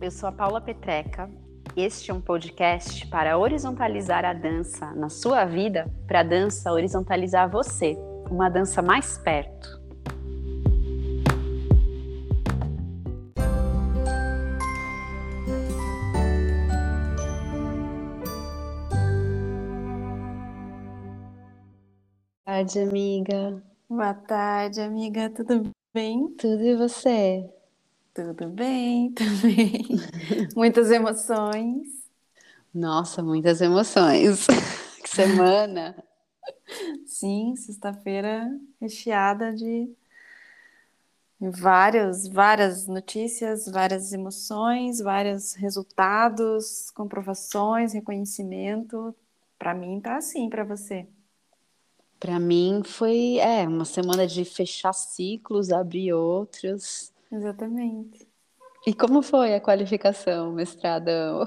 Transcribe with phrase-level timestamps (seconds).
[0.00, 1.28] Eu sou a Paula Petreca.
[1.76, 7.50] Este é um podcast para horizontalizar a dança na sua vida, para a dança horizontalizar
[7.50, 7.96] você,
[8.30, 9.78] uma dança mais perto.
[22.46, 23.62] Boa tarde, amiga.
[23.88, 25.30] Boa tarde, amiga.
[25.30, 26.34] Tudo bem?
[26.36, 27.57] Tudo e você?
[28.18, 29.80] Tudo bem, também.
[30.56, 31.86] Muitas emoções.
[32.74, 34.44] Nossa, muitas emoções.
[35.00, 35.94] que semana!
[37.06, 39.88] Sim, sexta-feira recheada de
[41.38, 49.14] várias, várias notícias, várias emoções, vários resultados, comprovações, reconhecimento.
[49.56, 51.06] Para mim tá assim, para você.
[52.18, 57.16] Para mim foi é uma semana de fechar ciclos, abrir outros.
[57.30, 58.26] Exatamente.
[58.86, 61.46] E como foi a qualificação, mestradão?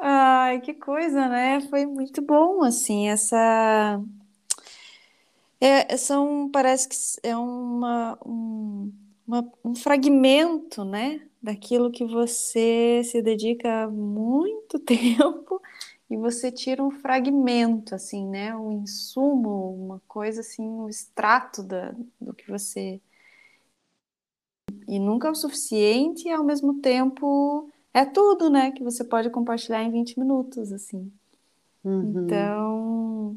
[0.00, 1.60] Ai, que coisa, né?
[1.62, 4.00] Foi muito bom, assim, essa...
[5.60, 8.92] É, são, parece que é uma, um,
[9.26, 11.20] uma, um fragmento, né?
[11.42, 15.60] Daquilo que você se dedica há muito tempo
[16.08, 18.54] e você tira um fragmento, assim, né?
[18.54, 23.00] Um insumo, uma coisa assim, um extrato da, do que você
[24.86, 29.30] e nunca é o suficiente e ao mesmo tempo é tudo, né, que você pode
[29.30, 31.10] compartilhar em 20 minutos, assim.
[31.84, 32.24] Uhum.
[32.24, 33.36] Então,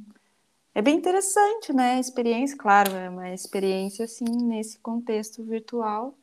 [0.74, 6.14] é bem interessante, né, a experiência, claro, é uma experiência, assim, nesse contexto virtual.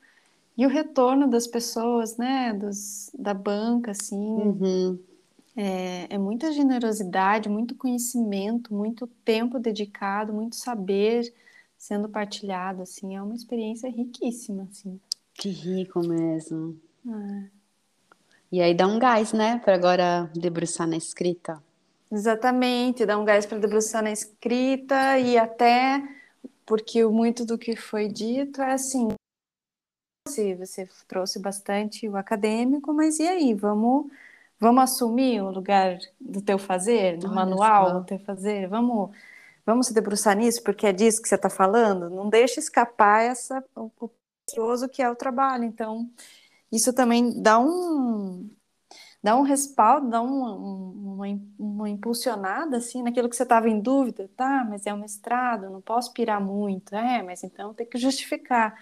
[0.56, 4.98] E o retorno das pessoas, né, dos, da banca, assim, Uhum.
[5.56, 11.32] é, é muita generosidade, muito conhecimento, muito tempo dedicado, muito saber
[11.78, 15.00] sendo partilhado, assim, é uma experiência riquíssima, assim.
[15.32, 16.78] Que rico mesmo.
[17.06, 17.48] É.
[18.50, 21.62] E aí dá um gás, né, para agora debruçar na escrita.
[22.10, 26.02] Exatamente, dá um gás para debruçar na escrita e até
[26.66, 29.08] porque muito do que foi dito é assim,
[30.28, 34.10] se você trouxe bastante o acadêmico, mas e aí, vamos
[34.60, 37.98] vamos assumir o lugar do teu fazer, do Olha manual só.
[38.00, 39.10] do teu fazer, vamos
[39.68, 43.62] vamos se debruçar nisso porque é disso que você está falando, não deixa escapar essa
[43.76, 43.90] o,
[44.46, 46.10] precioso que é o trabalho, então
[46.72, 48.48] isso também dá um
[49.22, 51.26] dá um respaldo, dá um, um, uma,
[51.58, 54.64] uma impulsionada assim naquilo que você estava em dúvida, tá?
[54.64, 58.74] Mas é um mestrado, não posso pirar muito, é, mas então tem que justificar.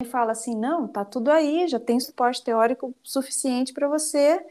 [0.00, 4.44] E fala assim, não, tá tudo aí, já tem suporte teórico suficiente para você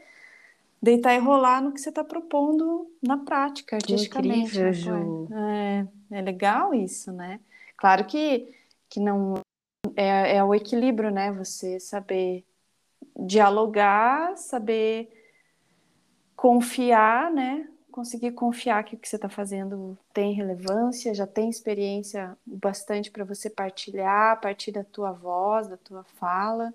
[0.84, 4.58] deitar e rolar no que você está propondo na prática, artisticamente.
[4.58, 5.28] incrível, né, Ju.
[5.32, 5.86] É,
[6.18, 7.40] é legal isso, né?
[7.74, 8.54] Claro que,
[8.90, 9.40] que não
[9.96, 11.32] é, é o equilíbrio, né?
[11.32, 12.44] Você saber
[13.16, 15.08] dialogar, saber
[16.36, 17.66] confiar, né?
[17.90, 23.24] Conseguir confiar que o que você está fazendo tem relevância, já tem experiência bastante para
[23.24, 26.74] você partilhar a partir da tua voz, da tua fala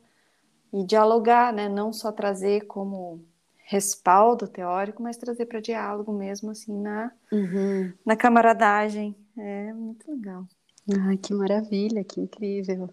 [0.73, 1.69] e dialogar, né?
[1.69, 3.23] Não só trazer como
[3.69, 7.93] respaldo teórico, mas trazer para diálogo mesmo, assim, na, Uhum.
[8.03, 9.15] na camaradagem.
[9.37, 10.47] É muito legal.
[11.05, 12.89] Ai, que maravilha, que incrível.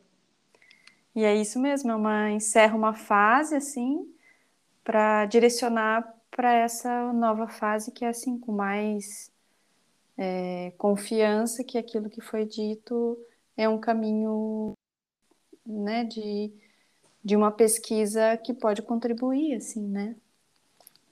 [1.14, 4.06] E é isso mesmo, é uma, encerra uma fase, assim,
[4.84, 9.32] para direcionar para essa nova fase que é, assim, com mais
[10.18, 13.18] é, confiança que aquilo que foi dito
[13.56, 14.74] é um caminho,
[15.66, 16.52] né, de,
[17.24, 20.14] de uma pesquisa que pode contribuir, assim, né?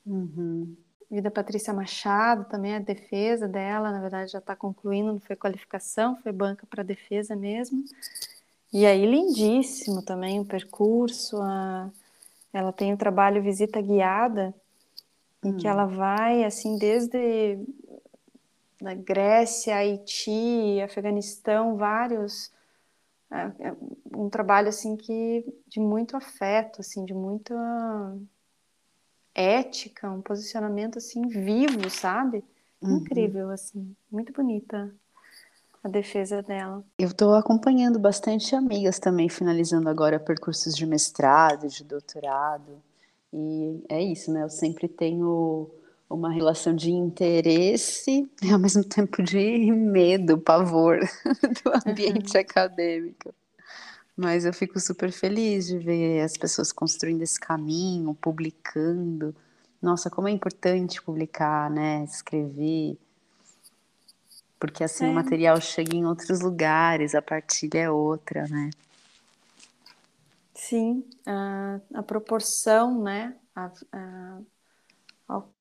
[0.07, 0.77] Uhum.
[1.11, 5.37] E da Patrícia Machado também, a defesa dela, na verdade, já está concluindo, não foi
[5.37, 7.85] qualificação, foi banca para defesa mesmo.
[8.73, 11.41] E aí, lindíssimo também o percurso.
[11.41, 11.91] A...
[12.53, 14.55] Ela tem o trabalho Visita Guiada,
[15.45, 17.59] em que ela vai, assim, desde
[18.81, 22.51] da Grécia, Haiti, Afeganistão, vários.
[23.31, 23.77] é, é
[24.17, 27.55] Um trabalho, assim, que de muito afeto, assim, de muita
[29.35, 32.45] ética, um posicionamento assim vivo, sabe?
[32.81, 32.99] Uhum.
[32.99, 34.95] Incrível, assim, muito bonita
[35.83, 36.83] a defesa dela.
[36.99, 42.83] Eu estou acompanhando bastante amigas também, finalizando agora percursos de mestrado, de doutorado.
[43.33, 44.45] E é isso, né?
[44.45, 45.71] Eu sempre tenho
[46.09, 51.01] uma relação de interesse e ao mesmo tempo de medo, pavor
[51.63, 52.41] do ambiente uhum.
[52.41, 53.35] acadêmico.
[54.17, 59.35] Mas eu fico super feliz de ver as pessoas construindo esse caminho, publicando.
[59.83, 62.05] Nossa, como é importante publicar, né?
[62.05, 62.97] Escrever.
[64.59, 65.09] Porque assim é.
[65.09, 68.71] o material chega em outros lugares, a partilha é outra, né?
[70.55, 73.37] Sim, a, a proporção, né?
[73.55, 74.39] A, a,
[75.27, 75.53] ao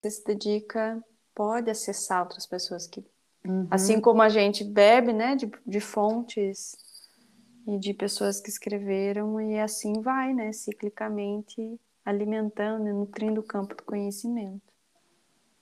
[0.00, 1.02] você se dedica,
[1.34, 3.04] pode acessar outras pessoas que.
[3.44, 3.66] Uhum.
[3.68, 5.34] Assim como a gente bebe, né?
[5.34, 6.87] De, de fontes
[7.68, 10.52] e de pessoas que escreveram, e assim vai, né?
[10.54, 14.62] Ciclicamente alimentando e nutrindo o campo do conhecimento.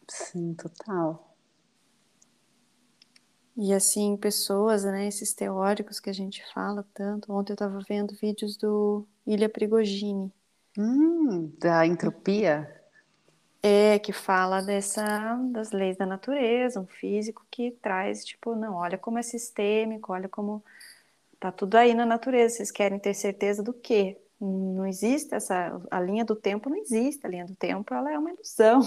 [0.08, 1.36] Sim, total.
[3.56, 7.32] E assim, pessoas, né, esses teóricos que a gente fala tanto.
[7.32, 10.32] Ontem eu estava vendo vídeos do Ilha Prigogine.
[10.78, 12.72] Hum, da entropia?
[13.60, 18.96] É, que fala dessa, das leis da natureza, um físico que traz, tipo, não, olha
[18.96, 20.62] como é sistêmico, olha como
[21.38, 22.56] Tá tudo aí na natureza.
[22.56, 24.18] Vocês querem ter certeza do quê?
[24.40, 25.80] Não existe essa.
[25.90, 27.26] A linha do tempo não existe.
[27.26, 28.80] A linha do tempo ela é uma ilusão.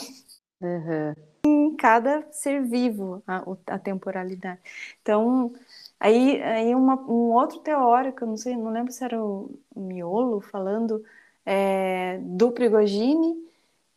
[0.61, 1.15] Uhum.
[1.45, 4.59] Em cada ser vivo, a, a temporalidade.
[5.01, 5.53] Então,
[5.99, 11.03] aí, aí uma, um outro teórico, não sei, não lembro se era o Miolo, falando
[11.45, 13.49] é, do Prigogine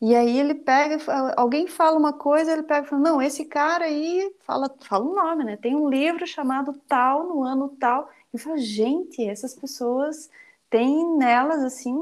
[0.03, 0.99] e aí ele pega,
[1.37, 5.15] alguém fala uma coisa, ele pega e fala, não, esse cara aí fala, fala um
[5.15, 5.57] nome, né?
[5.57, 8.11] Tem um livro chamado tal, no ano tal.
[8.32, 10.31] E fala, gente, essas pessoas
[10.70, 11.94] têm nelas assim,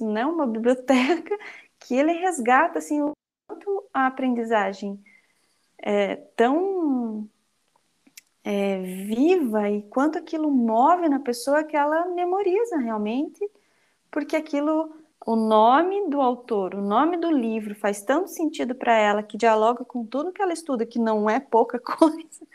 [0.00, 1.36] né, uma biblioteca
[1.78, 3.12] que ele resgata assim o
[3.46, 5.02] quanto a aprendizagem
[5.78, 7.28] é tão
[8.44, 13.48] é, viva e quanto aquilo move na pessoa que ela memoriza realmente,
[14.10, 14.92] porque aquilo
[15.26, 19.84] o nome do autor, o nome do livro faz tanto sentido para ela que dialoga
[19.84, 22.46] com tudo que ela estuda, que não é pouca coisa.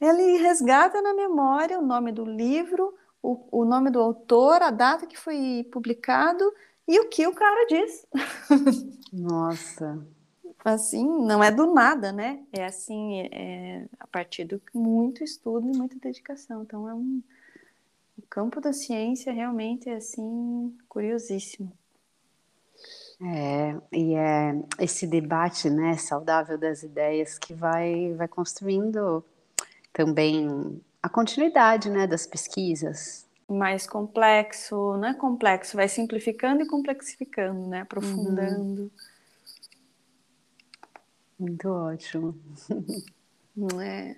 [0.00, 5.06] Ele resgata na memória o nome do livro, o, o nome do autor, a data
[5.06, 6.44] que foi publicado
[6.88, 8.06] e o que o cara diz.
[9.12, 10.04] Nossa.
[10.64, 12.42] Assim, não é do nada, né?
[12.52, 16.62] É assim, é a partir de muito estudo e muita dedicação.
[16.62, 17.22] Então, é um,
[18.18, 21.72] o campo da ciência realmente é assim curiosíssimo.
[23.22, 29.22] É, e é esse debate, né, saudável das ideias que vai, vai construindo
[29.92, 33.26] também a continuidade, né, das pesquisas.
[33.48, 38.82] Mais complexo, não é complexo, vai simplificando e complexificando, né, aprofundando.
[38.82, 38.90] Uhum.
[41.38, 42.38] Muito ótimo.
[43.56, 44.16] Não é?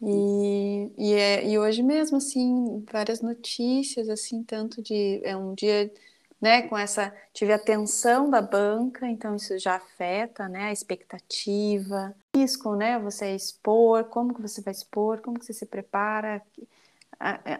[0.00, 5.20] E, e, é, e hoje mesmo, assim, várias notícias, assim, tanto de...
[5.24, 5.92] É um dia
[6.40, 12.14] né, com essa tive a tensão da banca, então isso já afeta, né, a expectativa,
[12.34, 16.42] risco, né, você expor, como que você vai expor, como que você se prepara,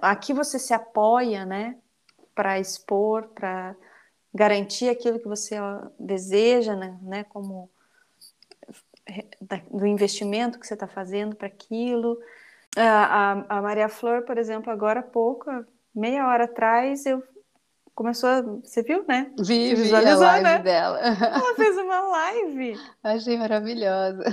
[0.02, 1.76] aqui você se apoia, né,
[2.34, 3.74] para expor, para
[4.34, 5.56] garantir aquilo que você
[5.98, 7.70] deseja, né, né como
[9.70, 12.18] do investimento que você está fazendo para aquilo.
[12.76, 15.48] A, a, a Maria Flor, por exemplo, agora há pouco,
[15.94, 17.22] meia hora atrás, eu
[17.96, 18.42] começou a.
[18.42, 19.32] Você viu, né?
[19.40, 20.58] Vi, vi a live né?
[20.60, 21.00] dela.
[21.02, 22.78] Ela fez uma live.
[23.02, 24.24] Achei maravilhosa.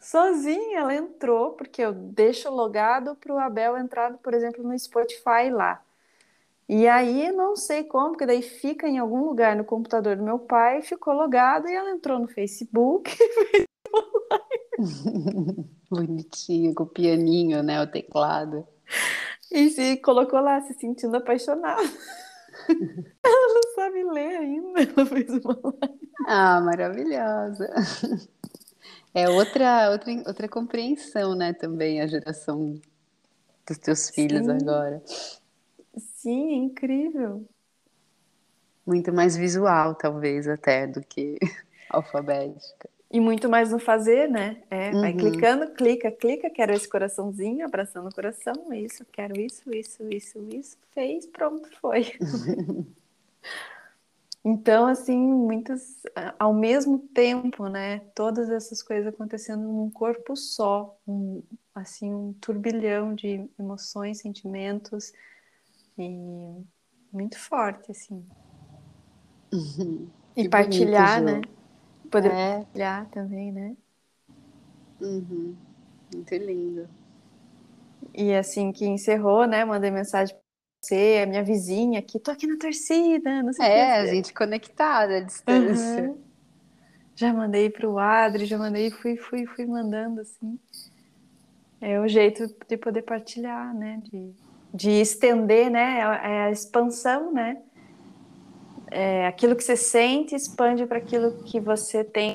[0.00, 5.50] Sozinha ela entrou, porque eu deixo logado para o Abel entrar, por exemplo, no Spotify
[5.52, 5.82] lá.
[6.68, 10.38] E aí, não sei como, porque daí fica em algum lugar no computador do meu
[10.38, 13.10] pai, ficou logado e ela entrou no Facebook
[15.90, 17.82] Bonitinho, com o pianinho, né?
[17.82, 18.66] O teclado.
[19.50, 21.82] E se colocou lá, se sentindo apaixonada.
[23.24, 26.10] Ela não sabe ler ainda, ela fez uma live.
[26.26, 27.68] Ah, maravilhosa.
[29.14, 32.80] É outra, outra, outra compreensão, né, também, a geração
[33.66, 34.52] dos teus filhos Sim.
[34.52, 35.02] agora.
[35.96, 37.48] Sim, é incrível.
[38.86, 41.38] Muito mais visual, talvez, até, do que
[41.90, 42.88] alfabética.
[43.10, 44.62] E muito mais no fazer, né?
[44.70, 45.00] É, uhum.
[45.00, 50.38] vai clicando, clica, clica, quero esse coraçãozinho, abraçando o coração, isso, quero isso, isso, isso,
[50.52, 52.12] isso, fez, pronto, foi.
[54.44, 56.02] então, assim, muitas,
[56.38, 58.00] ao mesmo tempo, né?
[58.14, 61.42] Todas essas coisas acontecendo num corpo só, um,
[61.74, 65.14] assim, um turbilhão de emoções, sentimentos
[65.96, 66.62] e
[67.10, 68.22] muito forte, assim.
[69.50, 70.08] Uhum.
[70.36, 71.57] E Que partilhar, bonito, né?
[72.10, 73.76] Poder É, partilhar também, né?
[75.00, 75.56] uhum.
[76.12, 76.88] Muito lindo.
[78.14, 79.64] E assim que encerrou, né?
[79.64, 80.42] Mandei mensagem pra
[80.82, 83.80] você, a minha vizinha aqui, tô aqui na torcida, não sei o que.
[83.82, 86.10] É, a gente conectada à distância.
[86.10, 86.24] Aham.
[87.16, 90.58] Já mandei pro Adri, já mandei, fui, fui, fui mandando, assim.
[91.80, 94.00] É o jeito de poder partilhar, né?
[94.04, 94.34] De,
[94.72, 96.00] de estender, né?
[96.00, 97.62] É é a expansão, né?
[98.90, 102.34] É aquilo que você sente expande para aquilo que você tem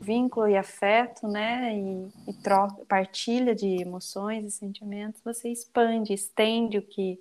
[0.00, 1.76] vínculo e afeto, né?
[1.76, 7.20] E, e troca, partilha de emoções e sentimentos, você expande, estende o que,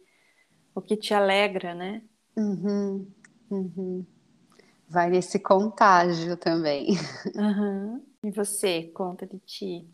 [0.73, 2.01] o que te alegra, né?
[2.37, 3.05] Uhum,
[3.51, 4.05] uhum.
[4.87, 6.95] Vai nesse contágio também.
[7.37, 8.01] Aham.
[8.23, 9.87] E você, conta de ti.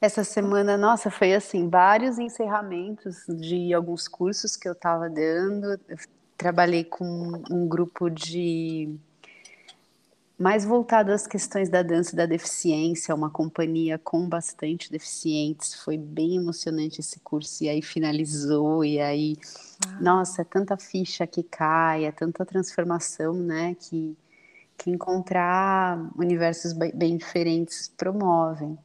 [0.00, 5.78] Essa semana, nossa, foi assim, vários encerramentos de alguns cursos que eu estava dando.
[5.88, 5.98] Eu
[6.38, 7.04] trabalhei com
[7.50, 8.96] um grupo de
[10.38, 15.74] mais voltado às questões da dança e da deficiência, uma companhia com bastante deficientes.
[15.74, 19.36] Foi bem emocionante esse curso e aí finalizou e aí,
[20.00, 24.16] nossa, é tanta ficha que cai, é tanta transformação, né, que
[24.78, 28.78] que encontrar universos bem, diferentes promovem.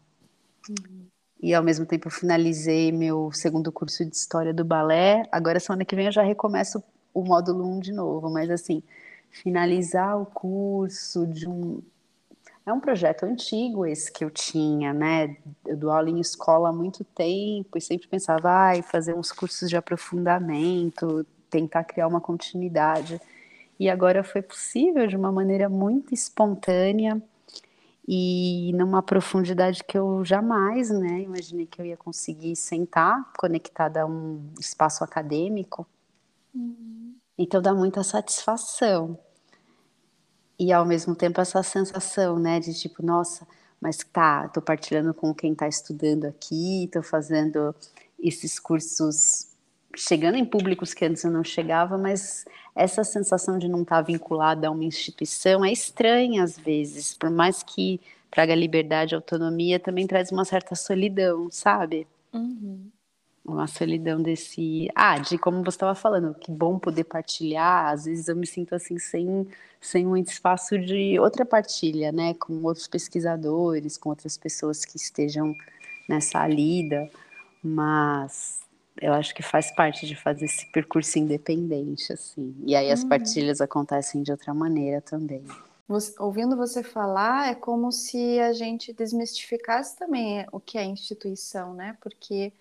[1.40, 5.24] E ao mesmo tempo finalizei meu segundo curso de história do balé.
[5.32, 8.84] Agora semana que vem eu já recomeço o módulo 1 de novo, mas assim,
[9.30, 11.82] finalizar o curso de um
[12.66, 15.36] é um projeto antigo esse que eu tinha, né?
[15.66, 19.70] Eu dou aula em escola há muito tempo e sempre pensava, ai, fazer uns cursos
[19.70, 23.20] de aprofundamento, tentar criar uma continuidade.
[23.80, 27.22] E agora foi possível de uma maneira muito espontânea
[28.08, 34.06] e numa profundidade que eu jamais, né, imaginei que eu ia conseguir sentar conectada a
[34.06, 35.88] um espaço acadêmico.
[37.38, 39.18] Então dá muita satisfação.
[40.60, 43.48] E ao mesmo tempo essa sensação, né, de tipo, nossa,
[43.82, 47.76] mas tá, tô partilhando com quem tá estudando aqui, tô fazendo
[48.22, 49.48] esses cursos
[49.96, 52.46] chegando em públicos que antes eu não chegava, mas
[52.76, 57.62] essa sensação de não estar vinculada a uma instituição é estranha às vezes, por mais
[57.62, 58.00] que
[58.32, 62.08] traga liberdade autonomia, também traz uma certa solidão, sabe?
[62.34, 62.90] Uhum.
[63.46, 64.88] Uma solidão desse.
[64.96, 67.88] Ah, de como você estava falando, que bom poder partilhar.
[67.92, 69.46] Às vezes eu me sinto assim, sem,
[69.82, 72.34] sem muito espaço de outra partilha, né?
[72.36, 75.54] Com outros pesquisadores, com outras pessoas que estejam
[76.08, 77.10] nessa lida,
[77.62, 78.62] mas
[79.02, 82.56] eu acho que faz parte de fazer esse percurso independente, assim.
[82.66, 83.10] E aí as Uhum.
[83.10, 85.44] partilhas acontecem de outra maneira também.
[85.88, 91.74] Você- ouvindo você falar, é como se a gente desmistificasse também o que é instituição,
[91.74, 91.98] né?
[92.02, 92.54] Porque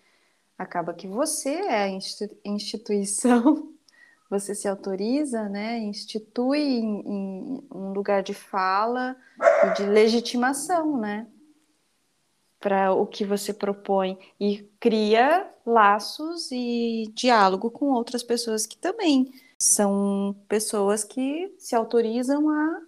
[0.59, 3.73] acaba que você é a insti- instituição,
[4.31, 5.79] você se autoriza, né?
[5.79, 9.17] Institui em, em um lugar de fala
[9.67, 11.27] e de legitimação, né?
[12.61, 19.33] Para o que você propõe e cria laços e diálogo com outras pessoas que também
[19.59, 22.83] são pessoas que se autorizam a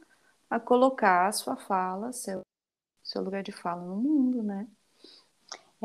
[0.54, 2.42] a colocar a sua fala, seu,
[3.02, 4.68] seu lugar de fala no mundo, né?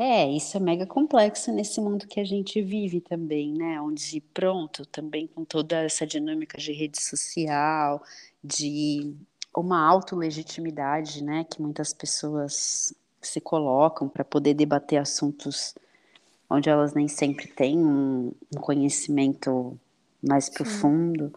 [0.02, 3.78] É, isso é mega complexo nesse mundo que a gente vive também, né?
[3.82, 8.02] Onde, pronto, também com toda essa dinâmica de rede social,
[8.42, 9.14] de
[9.54, 11.44] uma autolegitimidade, né?
[11.44, 15.74] Que muitas pessoas se colocam para poder debater assuntos
[16.48, 19.78] onde elas nem sempre têm um, um conhecimento
[20.26, 21.30] mais profundo.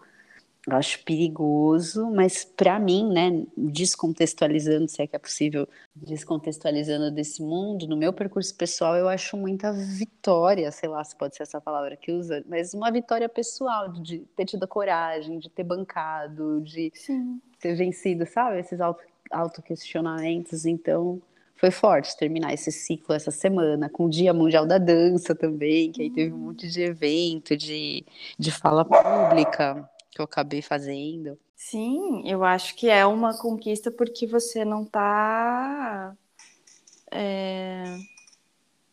[0.66, 7.42] Eu acho perigoso, mas para mim, né, descontextualizando, se é que é possível, descontextualizando desse
[7.42, 11.60] mundo, no meu percurso pessoal, eu acho muita vitória, sei lá se pode ser essa
[11.60, 16.62] palavra que usa, mas uma vitória pessoal de ter tido a coragem, de ter bancado,
[16.62, 17.38] de Sim.
[17.60, 20.64] ter vencido, sabe, esses auto, autoquestionamentos.
[20.64, 21.20] Então,
[21.56, 26.00] foi forte terminar esse ciclo essa semana, com o Dia Mundial da Dança também, que
[26.00, 28.02] aí teve um monte de evento, de,
[28.38, 31.38] de fala pública que eu acabei fazendo.
[31.56, 36.14] Sim, eu acho que é uma conquista porque você não está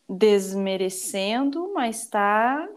[0.08, 2.68] desmerecendo, mas está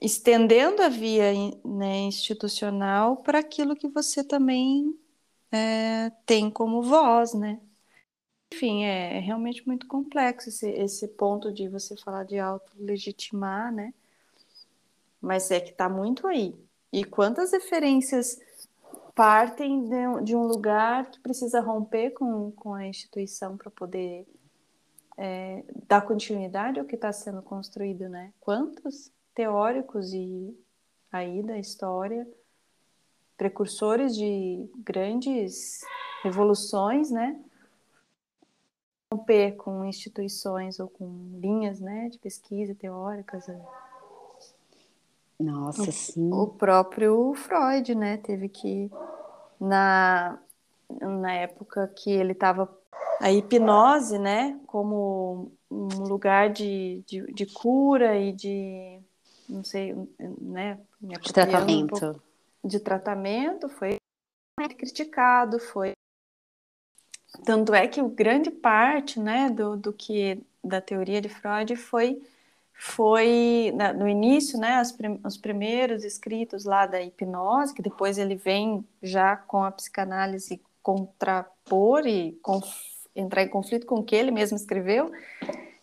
[0.00, 1.32] estendendo a via
[1.64, 4.98] né, institucional para aquilo que você também
[5.50, 7.60] é, tem como voz, né?
[8.52, 13.92] Enfim, é, é realmente muito complexo esse, esse ponto de você falar de auto-legitimar, né?
[15.24, 16.54] Mas é que está muito aí.
[16.92, 18.38] E quantas referências
[19.14, 24.26] partem de, de, um lugar que precisa romper com, com a instituição para poder
[25.16, 28.32] é, dar continuidade ao que está sendo construído, né?
[28.40, 29.12] Quantos?
[29.34, 30.56] teóricos e
[31.10, 32.26] aí da história,
[33.36, 35.80] precursores de grandes
[36.22, 37.40] revoluções, né?
[39.12, 43.46] Romper com instituições ou com linhas, né, de pesquisa teóricas.
[45.44, 46.32] Nossa, o, sim.
[46.32, 48.90] O próprio Freud, né, teve que
[49.60, 50.38] na
[51.00, 52.68] na época que ele estava
[53.20, 59.00] a hipnose, né, como um lugar de, de, de, cura e de,
[59.48, 59.94] não sei,
[60.40, 62.20] né, de tratamento.
[62.62, 63.96] Um de tratamento, foi
[64.76, 65.92] criticado, foi
[67.44, 72.22] tanto é que grande parte, né, do, do que da teoria de Freud foi
[72.76, 78.84] foi no início, né, os, os primeiros escritos lá da hipnose, que depois ele vem
[79.02, 82.38] já com a psicanálise contrapor e
[83.16, 85.10] entrar em conflito com o que ele mesmo escreveu,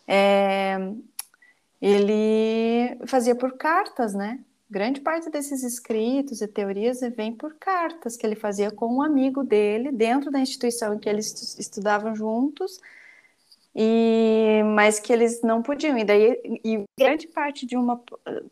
[0.06, 0.76] é,
[1.80, 4.38] ele fazia por cartas, né?
[4.70, 9.42] Grande parte desses escritos e teorias vem por cartas que ele fazia com um amigo
[9.42, 12.80] dele dentro da instituição em que eles estudavam juntos
[13.74, 15.96] e mas que eles não podiam.
[15.96, 18.00] E daí e grande parte de uma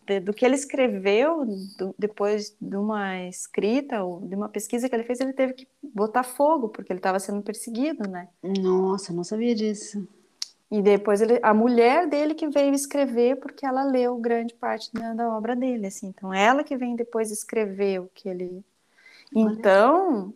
[0.06, 1.44] de, do que ele escreveu
[1.78, 5.68] do, depois de uma escrita ou de uma pesquisa que ele fez ele teve que
[5.82, 8.28] botar fogo porque ele estava sendo perseguido né?
[8.42, 10.06] Nossa não sabia disso.
[10.70, 15.12] E depois ele, a mulher dele que veio escrever porque ela leu grande parte da,
[15.12, 16.06] da obra dele assim.
[16.06, 18.64] Então ela que vem depois escrever o que ele
[19.34, 20.32] então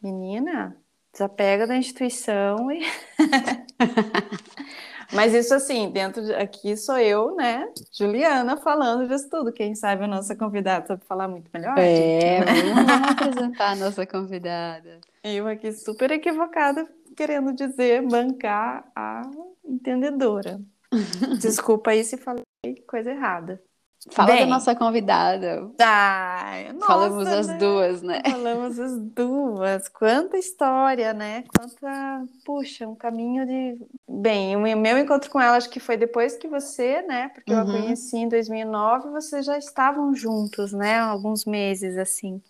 [0.00, 0.76] menina
[1.12, 2.80] desapega da instituição e
[5.12, 9.52] Mas isso assim, dentro de aqui sou eu, né, Juliana, falando disso tudo.
[9.52, 11.76] Quem sabe a nossa convidada sabe falar muito melhor.
[11.76, 12.84] É, gente, né?
[12.84, 15.00] vamos apresentar a nossa convidada.
[15.24, 19.22] Eu aqui super equivocada, querendo dizer, bancar a
[19.64, 20.60] entendedora.
[21.40, 22.44] Desculpa aí se falei
[22.86, 23.60] coisa errada.
[24.08, 25.70] Fala Bem, da nossa convidada.
[25.78, 27.58] Ai, nossa, Falamos as né?
[27.58, 28.22] duas, né?
[28.30, 29.88] Falamos as duas.
[29.90, 31.44] Quanta história, né?
[31.54, 32.24] Quanta.
[32.44, 33.78] Puxa, um caminho de.
[34.08, 37.28] Bem, o meu encontro com ela acho que foi depois que você, né?
[37.28, 37.58] Porque uhum.
[37.58, 37.80] eu a uhum.
[37.82, 40.98] conheci em 2009 vocês já estavam juntos, né?
[40.98, 42.40] Alguns meses assim.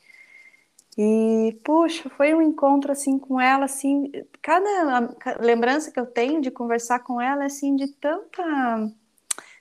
[0.96, 4.12] E, puxa, foi um encontro assim com ela, assim.
[4.40, 8.42] Cada lembrança que eu tenho de conversar com ela é assim de tanta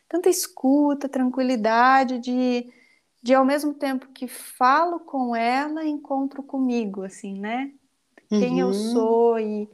[0.09, 2.67] tanta escuta, tranquilidade, de,
[3.21, 7.71] de ao mesmo tempo que falo com ela, encontro comigo, assim, né?
[8.27, 8.69] Quem uhum.
[8.69, 9.69] eu sou e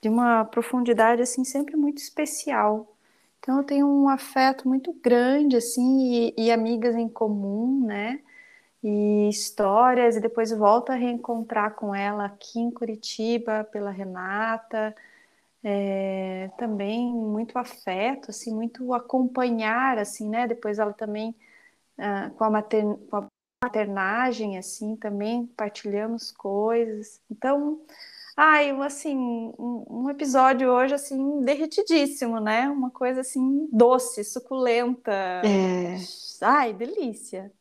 [0.00, 2.96] de uma profundidade, assim, sempre muito especial.
[3.40, 8.20] Então, eu tenho um afeto muito grande, assim, e, e amigas em comum, né?
[8.82, 14.94] E histórias, e depois volto a reencontrar com ela aqui em Curitiba, pela Renata,
[15.62, 20.46] é, também muito afeto, assim, muito acompanhar, assim, né?
[20.46, 21.34] Depois ela também
[21.98, 23.26] ah, com, a mater, com a
[23.64, 27.20] maternagem, assim, também partilhamos coisas.
[27.28, 27.80] Então,
[28.36, 32.68] ai, assim, um, um, episódio hoje assim derretidíssimo, né?
[32.68, 35.12] Uma coisa assim doce, suculenta.
[35.44, 35.98] É.
[36.40, 37.52] Ai, delícia.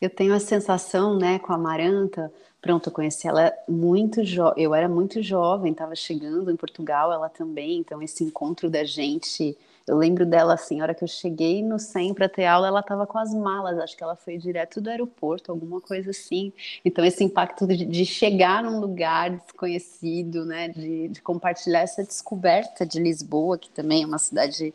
[0.00, 2.32] Eu tenho a sensação, né, com a Amaranta,
[2.64, 7.28] pronto, eu conheci ela muito jovem, eu era muito jovem, estava chegando em Portugal, ela
[7.28, 9.54] também, então esse encontro da gente,
[9.86, 12.80] eu lembro dela assim, a hora que eu cheguei no SEM para ter aula, ela
[12.80, 16.54] estava com as malas, acho que ela foi direto do aeroporto, alguma coisa assim.
[16.82, 22.86] Então esse impacto de, de chegar num lugar desconhecido, né, de, de compartilhar essa descoberta
[22.86, 24.72] de Lisboa, que também é uma cidade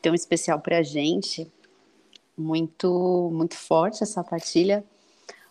[0.00, 1.50] tão especial para a gente,
[2.38, 4.84] muito, muito forte essa partilha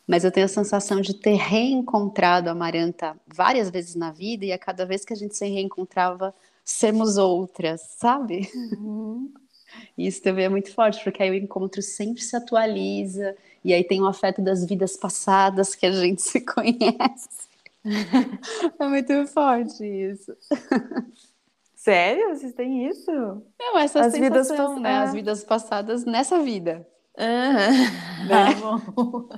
[0.08, 4.52] mas eu tenho a sensação de ter reencontrado a Maranta várias vezes na vida e
[4.52, 8.50] a cada vez que a gente se reencontrava, sermos outras, sabe?
[8.54, 9.32] Uhum.
[9.98, 14.02] Isso também é muito forte, porque aí o encontro sempre se atualiza e aí tem
[14.02, 17.46] o afeto das vidas passadas que a gente se conhece.
[18.80, 20.36] é muito forte isso.
[21.76, 22.30] Sério?
[22.30, 23.12] Vocês têm isso?
[23.60, 24.98] Não, essa As sensação, vidas né?
[24.98, 26.88] As vidas passadas nessa vida.
[27.18, 27.24] Uhum.
[27.24, 27.92] Né?
[28.28, 29.30] Tá bom.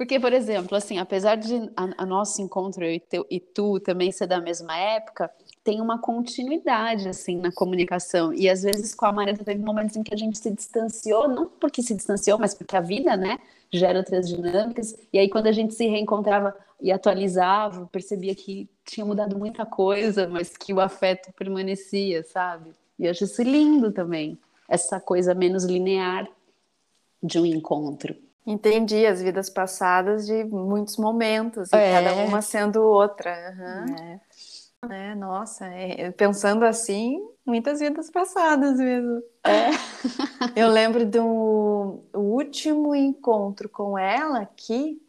[0.00, 3.78] Porque, por exemplo, assim, apesar de a, a nosso encontro, eu e, teu, e tu
[3.80, 5.30] também ser da mesma época,
[5.62, 8.32] tem uma continuidade, assim, na comunicação.
[8.32, 11.46] E às vezes com a Marisa teve momentos em que a gente se distanciou, não
[11.46, 13.38] porque se distanciou, mas porque a vida, né,
[13.70, 14.96] gera outras dinâmicas.
[15.12, 20.26] E aí quando a gente se reencontrava e atualizava, percebia que tinha mudado muita coisa,
[20.26, 22.70] mas que o afeto permanecia, sabe?
[22.98, 26.26] E eu acho isso lindo também, essa coisa menos linear
[27.22, 28.16] de um encontro.
[28.46, 31.92] Entendi as vidas passadas de muitos momentos, e é.
[31.92, 33.30] cada uma sendo outra.
[33.56, 33.96] Uhum.
[33.96, 34.20] É.
[34.88, 35.14] né?
[35.14, 39.22] Nossa, é, pensando assim, muitas vidas passadas mesmo.
[39.44, 39.70] É.
[40.56, 45.00] Eu lembro do último encontro com ela aqui,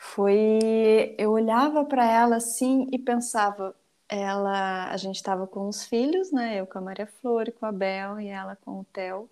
[0.00, 3.76] foi eu olhava para ela assim e pensava,
[4.08, 6.58] ela, a gente estava com os filhos, né?
[6.58, 9.28] Eu com a Maria Flor, com a Bel e ela com o Theo.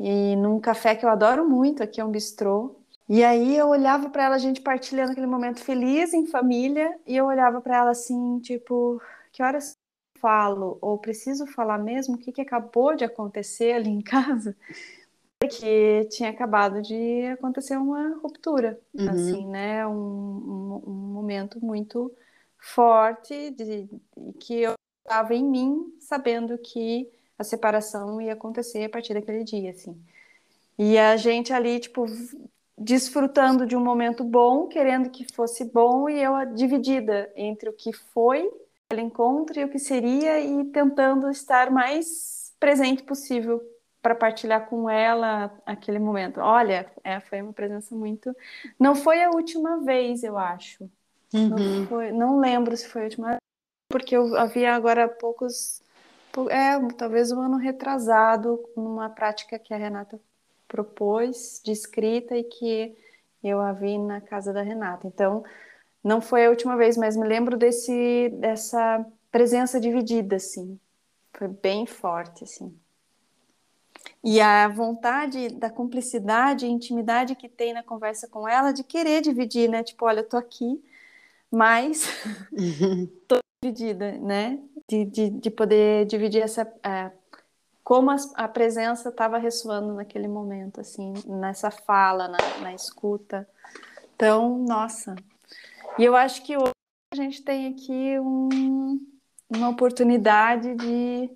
[0.00, 2.74] E num café que eu adoro muito, aqui é um bistrô.
[3.08, 7.16] E aí eu olhava para ela, a gente partilhando aquele momento feliz em família, e
[7.16, 9.76] eu olhava para ela assim, tipo, que horas
[10.18, 14.56] falo ou preciso falar mesmo o que, que acabou de acontecer ali em casa?
[15.40, 19.08] porque tinha acabado de acontecer uma ruptura, uhum.
[19.08, 19.86] assim, né?
[19.86, 22.14] Um, um, um, momento muito
[22.58, 24.00] forte de, de
[24.38, 29.70] que eu estava em mim, sabendo que a separação ia acontecer a partir daquele dia,
[29.70, 29.98] assim.
[30.78, 32.04] E a gente ali, tipo,
[32.76, 37.94] desfrutando de um momento bom, querendo que fosse bom, e eu dividida entre o que
[37.94, 38.50] foi
[38.86, 43.62] aquele encontro e o que seria, e tentando estar mais presente possível
[44.02, 46.40] para partilhar com ela aquele momento.
[46.40, 48.36] Olha, é, foi uma presença muito.
[48.78, 50.90] Não foi a última vez, eu acho.
[51.32, 51.48] Uhum.
[51.48, 52.12] Não, foi...
[52.12, 53.36] não, lembro se foi a última
[53.88, 55.79] porque eu havia agora poucos.
[56.50, 60.20] É, talvez um ano retrasado, numa prática que a Renata
[60.68, 62.96] propôs de escrita e que
[63.42, 65.06] eu a vi na casa da Renata.
[65.06, 65.42] Então,
[66.02, 70.78] não foi a última vez, mas me lembro desse, dessa presença dividida, assim.
[71.32, 72.74] Foi bem forte, assim.
[74.22, 79.22] E a vontade da cumplicidade e intimidade que tem na conversa com ela de querer
[79.22, 79.82] dividir, né?
[79.82, 80.82] Tipo, olha, eu tô aqui,
[81.50, 82.06] mas
[83.26, 84.58] tô dividida, né?
[84.90, 86.62] De, de, de poder dividir essa.
[86.82, 87.12] É,
[87.84, 93.48] como a, a presença estava ressoando naquele momento, assim, nessa fala, na, na escuta.
[94.16, 95.14] Então, nossa.
[95.96, 96.72] E eu acho que hoje
[97.12, 99.00] a gente tem aqui um,
[99.48, 101.30] uma oportunidade de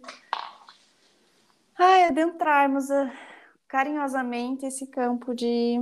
[1.78, 3.08] ai, adentrarmos uh,
[3.68, 5.80] carinhosamente esse campo de,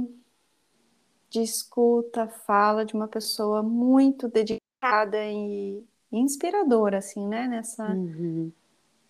[1.31, 5.83] de escuta, fala de uma pessoa muito dedicada e
[6.19, 7.47] inspiradora, assim, né?
[7.49, 8.53] Nessa, uhum.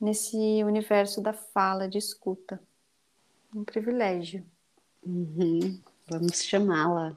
[0.01, 2.61] Nesse universo da fala, de escuta.
[3.55, 4.45] Um privilégio.
[5.05, 5.81] Uhum.
[6.09, 7.17] Vamos chamá-la.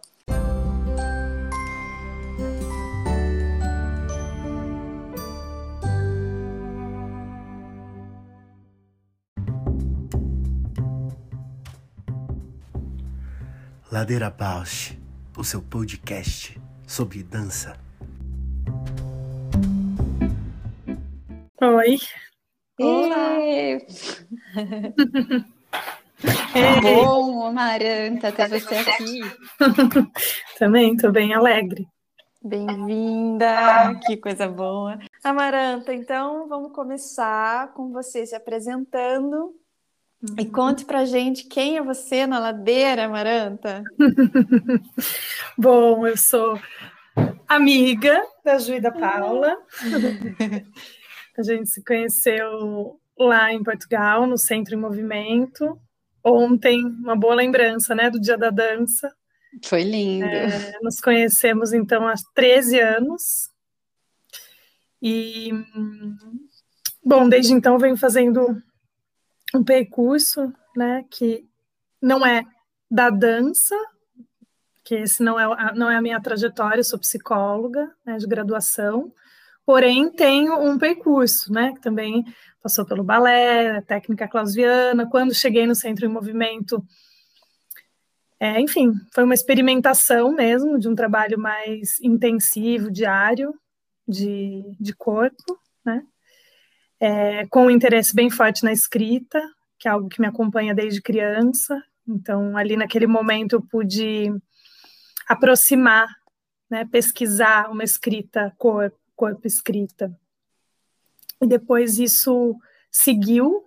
[13.91, 14.97] Ladeira Bausch,
[15.37, 17.84] o seu podcast sobre dança.
[21.65, 21.97] Oi.
[22.79, 23.41] Olá.
[23.41, 23.79] É
[26.79, 29.21] bom, Amaranta, ter você aqui.
[30.59, 31.87] Também, estou bem alegre.
[32.43, 34.99] Bem-vinda, que coisa boa.
[35.23, 39.55] Amaranta, então vamos começar com você se apresentando
[40.37, 40.51] e uhum.
[40.51, 43.83] conte pra gente quem é você na ladeira, Maranta.
[45.57, 46.59] Bom, eu sou
[47.47, 49.57] amiga da Ju e da Paula.
[51.37, 55.79] A gente se conheceu lá em Portugal, no Centro em Movimento.
[56.23, 59.13] Ontem, uma boa lembrança, né, do Dia da Dança.
[59.63, 60.25] Foi lindo.
[60.25, 63.49] É, nos conhecemos, então, há 13 anos.
[65.01, 65.51] E,
[67.03, 68.61] bom, desde então venho fazendo
[69.53, 71.47] um percurso, né, que
[72.01, 72.43] não é
[72.89, 73.75] da dança,
[74.83, 79.11] que esse não é, não é a minha trajetória, eu sou psicóloga, né, de graduação,
[79.65, 82.23] porém tenho um percurso, né, que também
[82.61, 86.83] passou pelo balé, técnica clausiana, quando cheguei no Centro em Movimento,
[88.39, 93.53] é, enfim, foi uma experimentação mesmo, de um trabalho mais intensivo, diário,
[94.07, 96.03] de, de corpo, né,
[96.99, 99.41] é, com um interesse bem forte na escrita,
[99.79, 101.81] que é algo que me acompanha desde criança.
[102.07, 104.31] Então, ali naquele momento, eu pude
[105.27, 106.07] aproximar,
[106.69, 110.15] né, pesquisar uma escrita, corpo, corpo escrita.
[111.41, 112.55] E depois isso
[112.91, 113.65] seguiu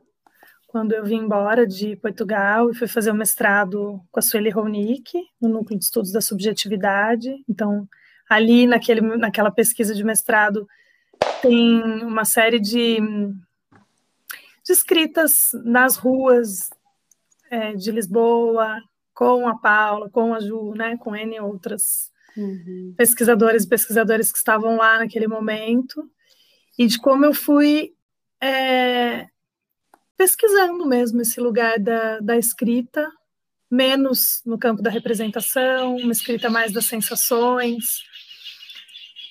[0.67, 5.19] quando eu vim embora de Portugal e fui fazer o mestrado com a Sueli Ronick,
[5.41, 7.43] no Núcleo de Estudos da Subjetividade.
[7.49, 7.89] Então,
[8.29, 10.69] ali naquele, naquela pesquisa de mestrado,
[11.41, 16.71] tem uma série de, de escritas nas ruas
[17.51, 18.79] é, de Lisboa,
[19.15, 22.95] com a Paula, com a Ju, né, com N outras uhum.
[22.97, 26.09] pesquisadores e pesquisadoras que estavam lá naquele momento,
[26.79, 27.93] e de como eu fui
[28.41, 29.27] é,
[30.17, 33.11] pesquisando mesmo esse lugar da, da escrita,
[33.71, 38.07] menos no campo da representação, uma escrita mais das sensações,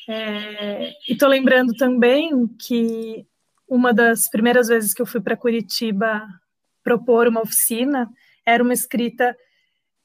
[0.10, 3.28] É, e estou lembrando também que
[3.68, 6.26] uma das primeiras vezes que eu fui para Curitiba
[6.82, 8.10] propor uma oficina
[8.46, 9.36] era uma escrita,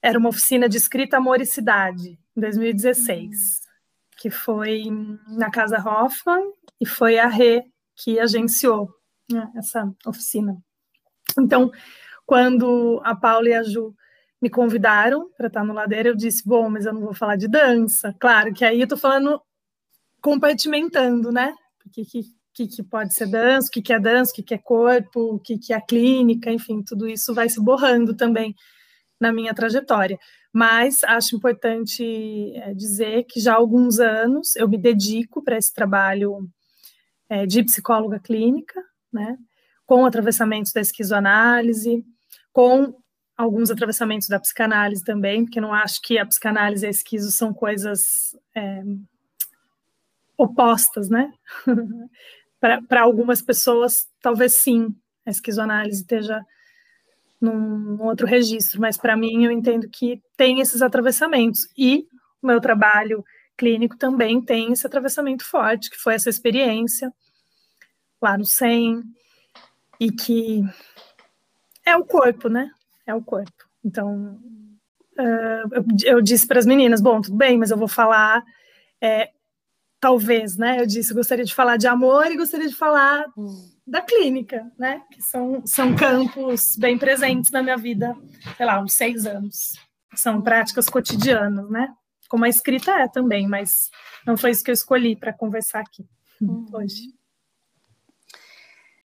[0.02, 3.70] era uma oficina de escrita Amor e Cidade, em 2016, uhum.
[4.18, 4.84] que foi
[5.28, 8.92] na Casa Hoffman e foi a Rê que agenciou
[9.30, 10.56] né, essa oficina.
[11.38, 11.70] Então,
[12.26, 13.94] quando a Paula e a Ju
[14.40, 17.46] me convidaram para estar no Ladeira, eu disse, bom, mas eu não vou falar de
[17.46, 18.12] dança.
[18.18, 19.40] Claro que aí eu estou falando
[20.20, 21.54] compartimentando, né?
[21.86, 22.04] O que,
[22.52, 25.34] que, que, pode ser dança, o que, que é dança, o que, que é corpo,
[25.34, 28.54] o que, que é clínica, enfim, tudo isso vai se borrando também
[29.22, 30.18] na minha trajetória.
[30.52, 35.72] Mas acho importante é, dizer que já há alguns anos eu me dedico para esse
[35.72, 36.48] trabalho
[37.28, 38.82] é, de psicóloga clínica,
[39.12, 39.38] né?
[39.86, 42.04] Com atravessamentos da esquizoanálise,
[42.52, 42.94] com
[43.36, 47.54] alguns atravessamentos da psicanálise também, porque não acho que a psicanálise e a esquizo são
[47.54, 48.82] coisas é,
[50.36, 51.32] opostas, né?
[52.60, 56.44] Para algumas pessoas, talvez sim, a esquizoanálise esteja
[57.42, 61.68] num, num outro registro, mas para mim eu entendo que tem esses atravessamentos.
[61.76, 62.06] E
[62.40, 63.24] o meu trabalho
[63.56, 67.12] clínico também tem esse atravessamento forte, que foi essa experiência
[68.20, 69.02] lá no SEM,
[69.98, 70.62] e que
[71.84, 72.70] é o corpo, né?
[73.04, 73.52] É o corpo.
[73.84, 74.40] Então,
[75.18, 78.44] uh, eu, eu, disse para as meninas: bom, tudo bem, mas eu vou falar
[79.00, 79.30] é,
[79.98, 80.80] talvez, né?
[80.80, 83.71] Eu disse, gostaria de falar de amor e gostaria de falar hum.
[83.86, 85.02] Da clínica, né?
[85.10, 88.16] Que são, são campos bem presentes na minha vida,
[88.56, 89.74] sei lá, uns seis anos.
[90.14, 91.92] São práticas cotidianas, né?
[92.28, 93.90] Como a escrita é também, mas
[94.26, 96.06] não foi isso que eu escolhi para conversar aqui
[96.40, 96.66] uhum.
[96.72, 97.14] hoje.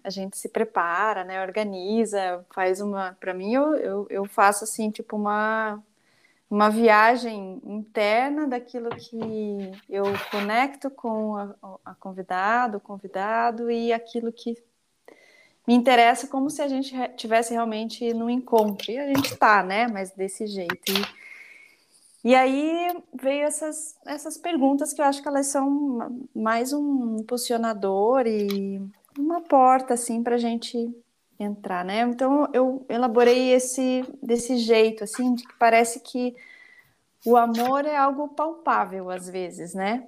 [0.02, 1.42] A gente se prepara, né?
[1.42, 3.14] Organiza, faz uma.
[3.14, 5.82] Para mim, eu, eu, eu faço assim, tipo, uma
[6.50, 11.54] uma viagem interna daquilo que eu conecto com a,
[11.84, 14.54] a o convidado e aquilo que
[15.66, 18.90] me interessa como se a gente tivesse realmente no encontro.
[18.90, 19.86] E a gente está, né?
[19.88, 20.92] Mas desse jeito.
[22.24, 27.22] E, e, aí veio essas, essas perguntas que eu acho que elas são mais um
[27.24, 28.82] posicionador e
[29.18, 30.94] uma porta, assim, para a gente
[31.38, 32.00] entrar, né?
[32.00, 36.34] Então eu elaborei esse desse jeito, assim, de que parece que
[37.24, 40.06] o amor é algo palpável às vezes, né?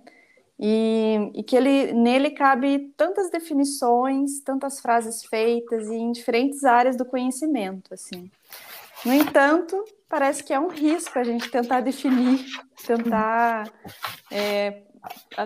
[0.59, 6.97] E, e, que ele nele cabe tantas definições, tantas frases feitas e em diferentes áreas
[6.97, 8.31] do conhecimento, assim.
[9.05, 12.43] No entanto, parece que é um risco a gente tentar definir,
[12.87, 13.71] tentar
[14.31, 14.83] é,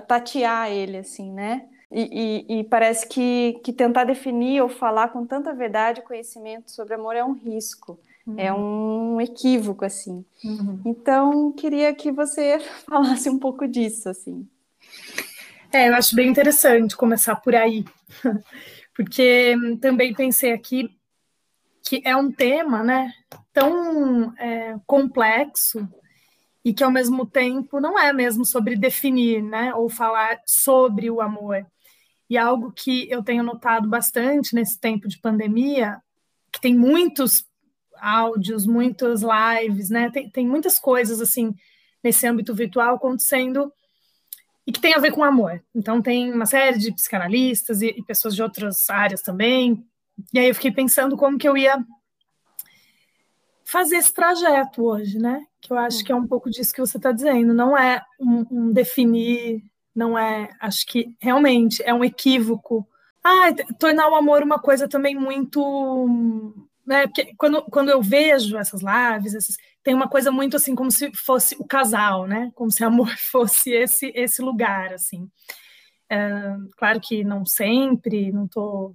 [0.06, 1.68] tatear ele, assim, né?
[1.92, 6.94] E, e, e, parece que, que tentar definir ou falar com tanta verdade conhecimento sobre
[6.94, 8.34] amor é um risco, uhum.
[8.38, 10.24] é um equívoco, assim.
[10.44, 10.80] Uhum.
[10.84, 14.48] Então, queria que você falasse um pouco disso, assim.
[15.72, 17.84] É, eu acho bem interessante começar por aí,
[18.94, 20.96] porque também pensei aqui
[21.82, 23.12] que é um tema, né,
[23.52, 25.88] tão é, complexo
[26.64, 31.20] e que ao mesmo tempo não é mesmo sobre definir, né, ou falar sobre o
[31.20, 31.66] amor.
[32.30, 36.00] E algo que eu tenho notado bastante nesse tempo de pandemia,
[36.52, 37.44] que tem muitos
[37.98, 40.10] áudios, muitas lives, né?
[40.10, 41.52] Tem, tem muitas coisas assim
[42.02, 43.70] nesse âmbito virtual acontecendo
[44.66, 45.62] e que tem a ver com amor.
[45.74, 49.84] Então tem uma série de psicanalistas e, e pessoas de outras áreas também.
[50.32, 51.84] E aí eu fiquei pensando como que eu ia
[53.64, 55.44] fazer esse trajeto hoje, né?
[55.60, 57.52] Que eu acho que é um pouco disso que você está dizendo.
[57.52, 59.62] Não é um, um definir
[59.94, 62.86] não é, acho que realmente é um equívoco.
[63.22, 66.50] Ah, tornar o amor uma coisa também muito,
[66.86, 71.12] né, porque quando, quando eu vejo essas lives, tem uma coisa muito assim como se
[71.14, 72.50] fosse o casal, né?
[72.54, 75.28] Como se amor fosse esse esse lugar assim.
[76.08, 78.94] É, claro que não sempre, não tô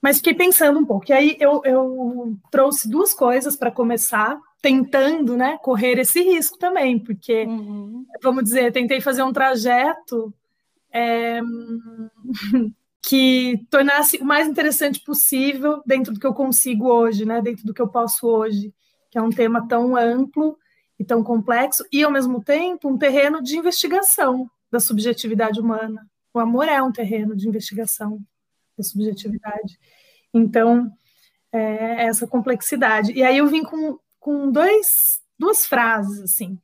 [0.00, 1.10] mas fiquei pensando um pouco.
[1.10, 6.98] E aí eu, eu trouxe duas coisas para começar tentando né, correr esse risco também,
[6.98, 8.04] porque, uhum.
[8.22, 10.34] vamos dizer, tentei fazer um trajeto
[10.92, 11.40] é,
[13.02, 17.72] que tornasse o mais interessante possível dentro do que eu consigo hoje, né, dentro do
[17.72, 18.74] que eu posso hoje,
[19.10, 20.58] que é um tema tão amplo
[20.98, 26.06] e tão complexo, e ao mesmo tempo um terreno de investigação da subjetividade humana.
[26.34, 28.18] O amor é um terreno de investigação
[28.76, 29.78] da subjetividade.
[30.34, 30.90] Então,
[31.52, 33.12] é essa complexidade.
[33.12, 36.58] E aí eu vim com com dois, duas frases, assim.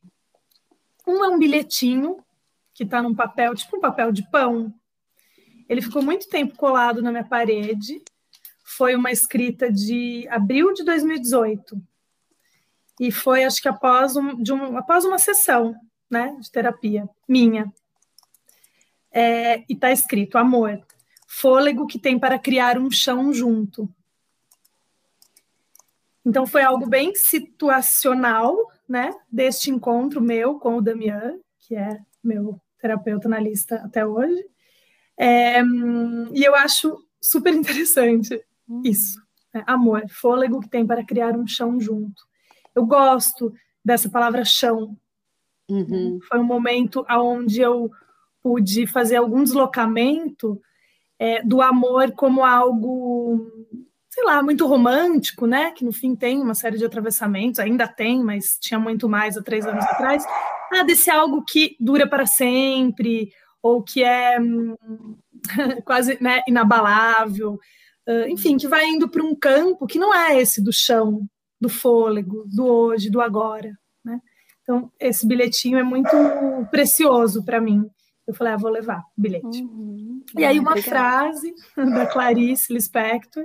[1.06, 2.24] Um é um bilhetinho
[2.72, 4.74] que está num papel, tipo um papel de pão.
[5.68, 8.02] Ele ficou muito tempo colado na minha parede.
[8.64, 11.80] Foi uma escrita de abril de 2018.
[13.00, 15.74] E foi, acho que após, um, de um, após uma sessão
[16.10, 17.72] né, de terapia, minha.
[19.10, 20.84] É, e está escrito: amor,
[21.26, 23.88] fôlego que tem para criar um chão junto.
[26.24, 28.56] Então foi algo bem situacional,
[28.88, 34.44] né, deste encontro meu com o Damian, que é meu terapeuta analista até hoje.
[35.16, 35.62] É,
[36.32, 38.82] e eu acho super interessante uhum.
[38.84, 39.22] isso.
[39.52, 39.62] Né?
[39.66, 42.22] Amor, fôlego que tem para criar um chão junto.
[42.74, 44.96] Eu gosto dessa palavra chão.
[45.68, 46.18] Uhum.
[46.28, 47.90] Foi um momento onde eu
[48.42, 50.60] pude fazer algum deslocamento
[51.18, 53.50] é, do amor como algo,
[54.14, 55.72] sei lá, muito romântico, né?
[55.72, 59.42] Que no fim tem uma série de atravessamentos, ainda tem, mas tinha muito mais há
[59.42, 60.24] três anos atrás.
[60.72, 64.76] Ah, desse algo que dura para sempre, ou que é hum,
[65.84, 67.54] quase né, inabalável,
[68.08, 71.26] uh, enfim, que vai indo para um campo que não é esse do chão,
[71.60, 73.72] do fôlego, do hoje, do agora.
[74.04, 74.20] Né?
[74.62, 76.08] Então, esse bilhetinho é muito
[76.70, 77.84] precioso para mim.
[78.28, 79.60] Eu falei, ah, vou levar o bilhete.
[79.60, 80.22] Uhum.
[80.38, 80.88] E aí, uma Obrigada.
[80.88, 83.44] frase da Clarice Lispector,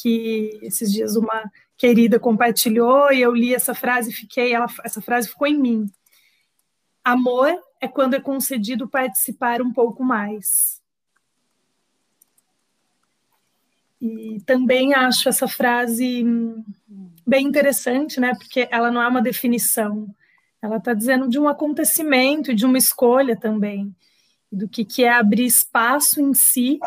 [0.00, 5.00] que esses dias uma querida compartilhou, e eu li essa frase e fiquei, ela, essa
[5.00, 5.86] frase ficou em mim.
[7.02, 10.80] Amor é quando é concedido participar um pouco mais.
[14.00, 16.24] E também acho essa frase
[17.26, 18.34] bem interessante, né?
[18.34, 20.06] Porque ela não é uma definição,
[20.62, 23.94] ela está dizendo de um acontecimento e de uma escolha também,
[24.50, 26.78] do que, que é abrir espaço em si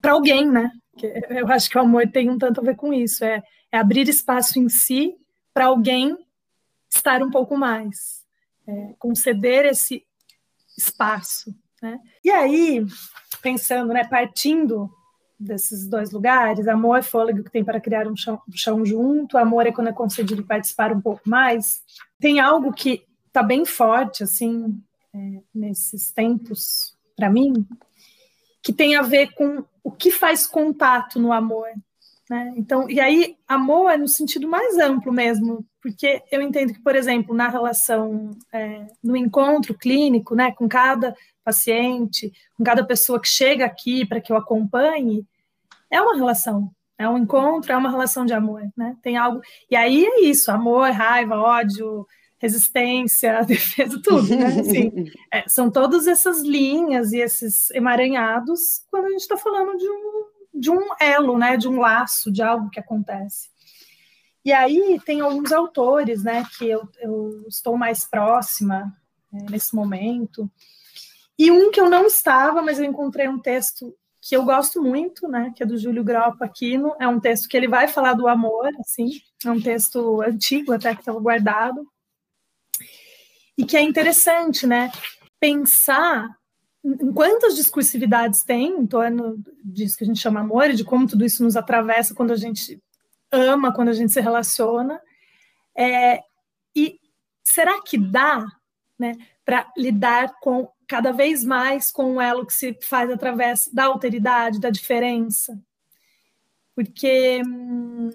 [0.00, 0.70] para alguém, né?
[1.06, 4.08] Eu acho que o amor tem um tanto a ver com isso, é, é abrir
[4.08, 5.14] espaço em si
[5.52, 6.16] para alguém
[6.90, 8.24] estar um pouco mais
[8.66, 10.04] é, conceder esse
[10.76, 11.54] espaço.
[11.82, 11.98] Né?
[12.24, 12.84] E aí,
[13.42, 14.90] pensando, né, partindo
[15.38, 19.66] desses dois lugares, amor, fôlego que tem para criar um chão, um chão junto, amor
[19.66, 21.80] é quando é concedido participar um pouco mais,
[22.18, 24.82] tem algo que está bem forte, assim,
[25.14, 27.66] é, nesses tempos, para mim,
[28.62, 31.68] que tem a ver com o que faz contato no amor.
[32.28, 32.52] Né?
[32.56, 36.94] Então, e aí, amor é no sentido mais amplo mesmo, porque eu entendo que, por
[36.94, 43.28] exemplo, na relação, é, no encontro clínico, né, com cada paciente, com cada pessoa que
[43.28, 45.26] chega aqui para que eu acompanhe,
[45.90, 48.94] é uma relação, é um encontro, é uma relação de amor, né?
[49.02, 49.40] Tem algo.
[49.70, 52.06] E aí é isso: amor, raiva, ódio,
[52.38, 54.46] resistência, defesa, tudo, né?
[54.60, 54.92] Assim,
[55.32, 60.24] é, são todas essas linhas e esses emaranhados quando a gente está falando de um,
[60.54, 61.56] de um elo, né?
[61.56, 63.48] De um laço, de algo que acontece.
[64.44, 68.96] E aí tem alguns autores, né, que eu, eu estou mais próxima
[69.30, 70.50] né, nesse momento.
[71.38, 75.28] E um que eu não estava, mas eu encontrei um texto que eu gosto muito,
[75.28, 78.26] né, que é do Júlio Graupa Aquino, é um texto que ele vai falar do
[78.26, 79.10] amor, assim,
[79.44, 81.86] é um texto antigo até que estava guardado,
[83.58, 84.90] e que é interessante, né,
[85.40, 86.38] pensar
[86.84, 91.08] em quantas discursividades tem em torno disso que a gente chama amor e de como
[91.08, 92.80] tudo isso nos atravessa quando a gente
[93.32, 95.00] ama quando a gente se relaciona.
[95.76, 96.22] É,
[96.74, 97.00] e
[97.44, 98.46] será que dá
[98.98, 103.86] né, para lidar com cada vez mais com o elo que se faz através da
[103.86, 105.60] alteridade, da diferença?
[106.74, 108.10] Porque hum,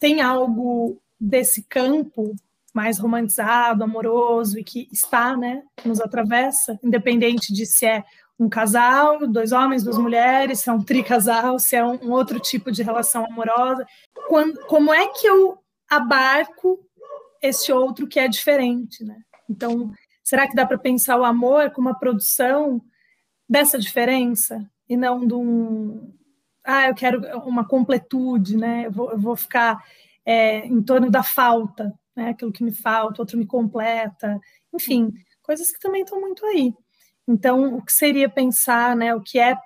[0.00, 2.34] tem algo desse campo
[2.72, 8.04] mais romantizado, amoroso e que está, né, nos atravessa, independente de se é
[8.38, 12.40] um casal, dois homens, duas mulheres, se é um tricasal, se é um, um outro
[12.40, 13.86] tipo de relação amorosa.
[14.28, 15.58] Quando, como é que eu
[15.88, 16.80] abarco
[17.40, 19.16] esse outro que é diferente, né?
[19.48, 19.92] Então,
[20.24, 22.80] será que dá para pensar o amor como uma produção
[23.48, 26.12] dessa diferença e não de um
[26.64, 28.86] ah, eu quero uma completude, né?
[28.86, 29.82] Eu vou, eu vou ficar
[30.24, 32.30] é, em torno da falta, né?
[32.30, 34.38] Aquilo que me falta, outro me completa,
[34.72, 36.72] enfim, coisas que também estão muito aí.
[37.26, 39.56] Então, o que seria pensar, né, o que é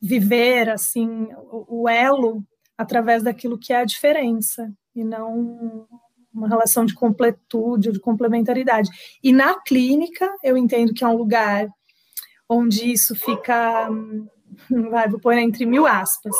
[0.00, 2.44] viver, assim, o, o elo
[2.76, 5.86] através daquilo que é a diferença, e não
[6.32, 8.90] uma relação de completude ou de complementaridade.
[9.22, 11.66] E na clínica, eu entendo que é um lugar
[12.48, 13.88] onde isso fica,
[14.90, 16.36] vai, vou pôr entre mil aspas,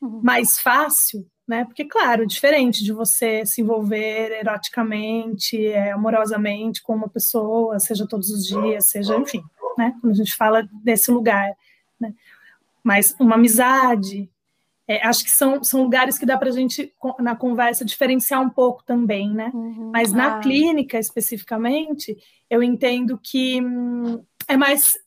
[0.00, 0.20] uhum.
[0.22, 1.64] mais fácil, né?
[1.64, 8.30] Porque, claro, diferente de você se envolver eroticamente, é, amorosamente com uma pessoa, seja todos
[8.30, 9.42] os dias, seja, enfim,
[9.76, 9.94] né?
[10.00, 11.52] Quando a gente fala desse lugar,
[12.00, 12.14] né?
[12.82, 14.30] Mas uma amizade,
[14.86, 18.50] é, acho que são, são lugares que dá para a gente, na conversa, diferenciar um
[18.50, 19.50] pouco também, né?
[19.54, 19.90] Uhum.
[19.92, 20.40] Mas na ah.
[20.40, 22.16] clínica, especificamente,
[22.50, 24.98] eu entendo que hum, é mais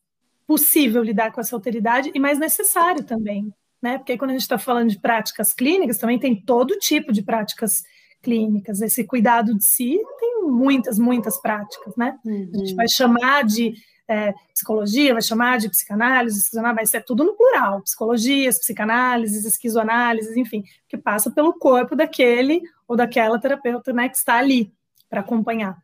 [0.48, 3.54] possível lidar com essa alteridade e mais necessário também,
[3.86, 4.00] né?
[4.00, 7.84] Porque quando a gente está falando de práticas clínicas, também tem todo tipo de práticas
[8.20, 8.82] clínicas.
[8.82, 12.18] Esse cuidado de si tem muitas, muitas práticas, né?
[12.26, 12.50] Uhum.
[12.52, 12.76] A gente uhum.
[12.78, 13.76] vai chamar de
[14.08, 20.64] é, psicologia, vai chamar de psicanálise, vai ser tudo no plural, psicologias, psicanálises, esquizoanálises, enfim,
[20.90, 24.74] que passa pelo corpo daquele ou daquela terapeuta, né, que está ali
[25.08, 25.78] para acompanhar.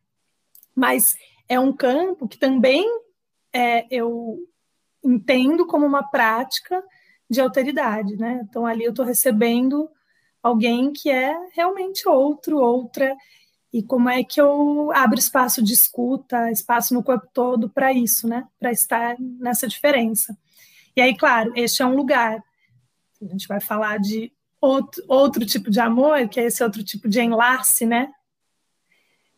[0.76, 1.16] Mas
[1.48, 2.84] é um campo que também
[3.54, 4.40] é, eu
[5.04, 6.84] entendo como uma prática
[7.32, 8.42] de alteridade, né?
[8.44, 9.90] Então ali eu estou recebendo
[10.44, 13.16] alguém que é realmente outro, outra,
[13.72, 18.28] e como é que eu abro espaço de escuta, espaço no corpo todo para isso,
[18.28, 18.46] né?
[18.60, 20.38] Para estar nessa diferença.
[20.94, 22.44] E aí, claro, este é um lugar.
[23.22, 27.08] A gente vai falar de outro, outro tipo de amor, que é esse outro tipo
[27.08, 28.12] de enlace, né?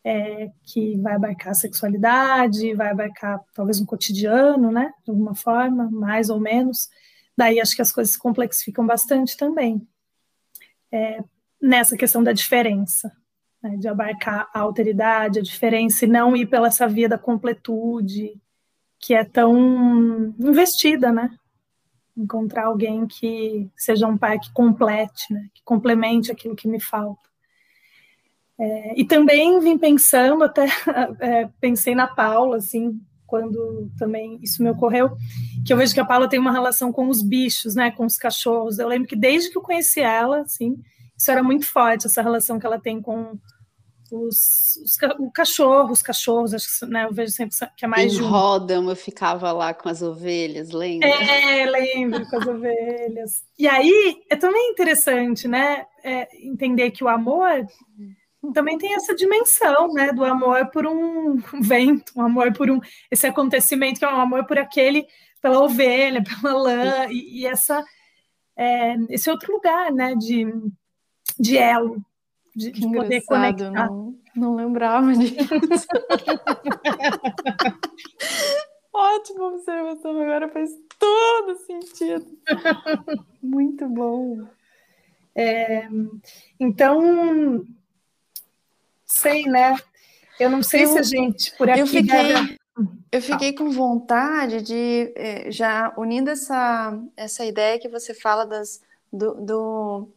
[0.03, 4.91] É, que vai abarcar a sexualidade, vai abarcar talvez um cotidiano, né?
[5.03, 6.89] De alguma forma, mais ou menos.
[7.35, 9.87] Daí acho que as coisas complexificam bastante também.
[10.91, 11.23] É,
[11.59, 13.11] nessa questão da diferença,
[13.61, 18.39] né, de abarcar a alteridade, a diferença, e não ir pela essa via da completude,
[18.99, 21.29] que é tão investida, né?
[22.15, 25.49] Encontrar alguém que seja um pai que complete, né?
[25.53, 27.29] Que complemente aquilo que me falta.
[28.57, 30.67] É, e também vim pensando, até
[31.19, 33.01] é, pensei na Paula, assim,
[33.33, 35.17] quando também isso me ocorreu,
[35.65, 38.15] que eu vejo que a Paula tem uma relação com os bichos, né, com os
[38.15, 38.77] cachorros.
[38.77, 40.75] Eu lembro que desde que eu conheci ela, assim,
[41.17, 43.31] isso era muito forte, essa relação que ela tem com
[44.11, 48.13] os, os o cachorro, os cachorros, acho que né, eu vejo sempre que é mais
[48.13, 48.27] em de um.
[48.27, 51.09] Rodam, eu ficava lá com as ovelhas, lembra?
[51.09, 53.43] É, lembro com as ovelhas.
[53.57, 57.65] E aí é também interessante, né, é, entender que o amor
[58.51, 62.79] também tem essa dimensão, né, do amor por um vento, um amor por um
[63.09, 65.05] esse acontecimento que é um amor por aquele,
[65.41, 67.83] pela ovelha, pela lã e, e essa
[68.55, 70.45] é, esse outro lugar, né, de,
[71.39, 72.03] de elo,
[72.55, 73.71] de, de poder conectar.
[73.71, 75.37] Não, não lembrava disso.
[78.93, 80.69] Ótima observação, agora faz
[80.99, 82.27] todo sentido.
[83.41, 84.47] Muito bom.
[85.35, 85.87] É,
[86.59, 87.65] então,
[89.05, 89.75] sei, né?
[90.39, 92.57] Eu não sei eu, se a gente por aqui eu fiquei, deve...
[93.11, 98.81] Eu fiquei com vontade de, eh, já unindo essa, essa ideia que você fala das,
[99.11, 100.07] do, do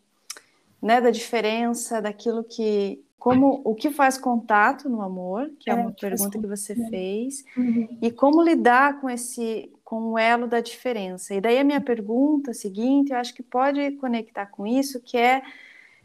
[0.80, 5.76] né, da diferença daquilo que como o que faz contato no amor, que é, é
[5.76, 7.98] uma pergunta que você fez, uhum.
[8.00, 11.34] e como lidar com esse com o elo da diferença.
[11.34, 15.42] E daí a minha pergunta seguinte, eu acho que pode conectar com isso, que é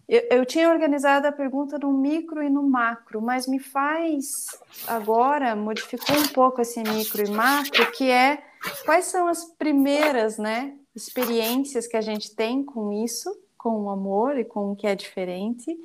[0.08, 4.46] eu, eu tinha organizado a pergunta no micro e no macro, mas me faz
[4.88, 8.44] agora modificou um pouco esse micro e macro, que é
[8.86, 13.32] quais são as primeiras, né, experiências que a gente tem com isso
[13.62, 15.78] com o amor e com o que é diferente.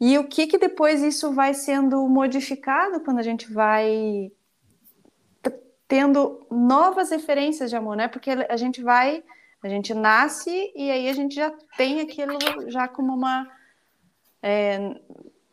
[0.00, 4.32] E o que que depois isso vai sendo modificado quando a gente vai
[5.86, 8.08] tendo novas referências de amor, né?
[8.08, 9.22] Porque a gente vai,
[9.62, 12.36] a gente nasce e aí a gente já tem aquilo
[12.68, 13.48] já como uma,
[14.42, 14.96] é,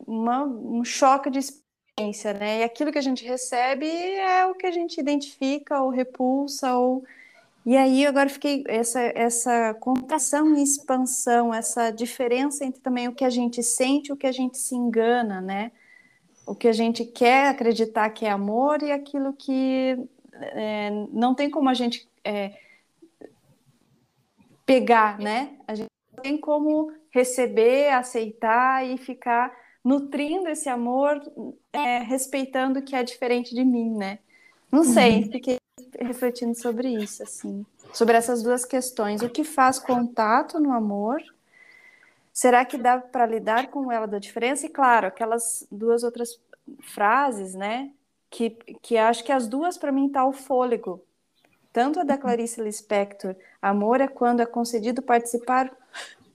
[0.06, 2.60] uma um choque de experiência, né?
[2.60, 7.04] E aquilo que a gente recebe é o que a gente identifica ou repulsa ou
[7.66, 13.26] e aí agora fiquei essa essa contração e expansão, essa diferença entre também o que
[13.26, 15.72] a gente sente e o que a gente se engana, né?
[16.48, 19.98] O que a gente quer acreditar que é amor e aquilo que
[20.34, 22.54] é, não tem como a gente é,
[24.70, 25.58] pegar, né?
[25.68, 25.90] A gente
[26.22, 29.52] tem como receber, aceitar e ficar
[29.84, 31.20] nutrindo esse amor,
[31.74, 34.20] é, respeitando o que é diferente de mim, né?
[34.72, 35.32] Não sei, uhum.
[35.32, 35.58] fiquei
[36.00, 39.24] refletindo sobre isso, assim, sobre essas duas questões.
[39.24, 41.20] O que faz contato no amor?
[42.32, 44.68] Será que dá para lidar com ela da diferença?
[44.68, 46.40] E claro, aquelas duas outras
[46.82, 47.90] frases, né?
[48.30, 48.52] Que,
[48.84, 51.04] que acho que as duas para mim tá o fôlego.
[51.72, 55.72] Tanto a da Clarice Lispector, amor é quando é concedido participar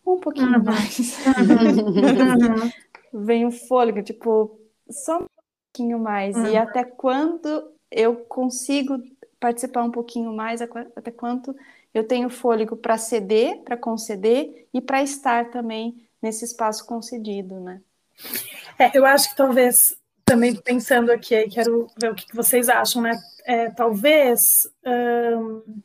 [0.07, 0.65] um pouquinho uhum.
[0.65, 1.19] mais.
[1.27, 2.71] Uhum.
[3.25, 4.59] Vem o fôlego, tipo,
[4.89, 5.27] só um
[5.73, 6.37] pouquinho mais.
[6.37, 6.47] Uhum.
[6.47, 8.99] E até quando eu consigo
[9.39, 11.55] participar um pouquinho mais, até quanto
[11.93, 17.81] eu tenho fôlego para ceder, para conceder e para estar também nesse espaço concedido, né?
[18.79, 19.97] É, eu acho que talvez,
[20.35, 23.13] também pensando aqui, quero ver o que vocês acham, né?
[23.47, 25.81] É, talvez hum,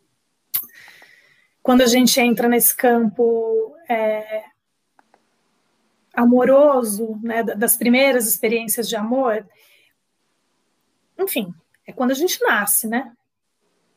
[1.61, 4.43] quando a gente entra nesse campo é,
[6.13, 9.45] amoroso, né, das primeiras experiências de amor,
[11.17, 11.53] enfim,
[11.85, 13.11] é quando a gente nasce, né?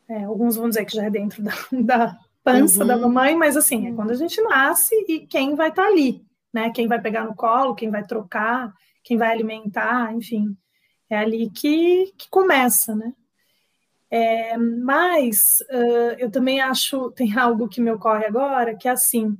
[0.06, 2.86] É, alguns vão dizer que já é dentro da, da pança uhum.
[2.86, 6.22] da mamãe, mas assim, é quando a gente nasce e quem vai estar tá ali,
[6.52, 6.70] né?
[6.70, 8.70] Quem vai pegar no colo, quem vai trocar,
[9.02, 10.56] quem vai alimentar, enfim.
[11.10, 13.12] É ali que, que começa, né?
[14.10, 19.36] É, mas uh, eu também acho, tem algo que me ocorre agora, que é assim,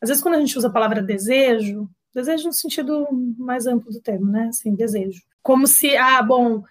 [0.00, 3.06] às vezes quando a gente usa a palavra desejo, desejo no sentido
[3.38, 4.48] mais amplo do termo, né?
[4.48, 5.22] Assim, desejo.
[5.42, 6.62] Como se, ah, bom,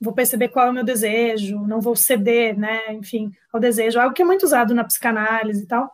[0.00, 2.92] vou perceber qual é o meu desejo, não vou ceder, né?
[2.92, 5.90] Enfim, ao desejo, algo que é muito usado na psicanálise e tal.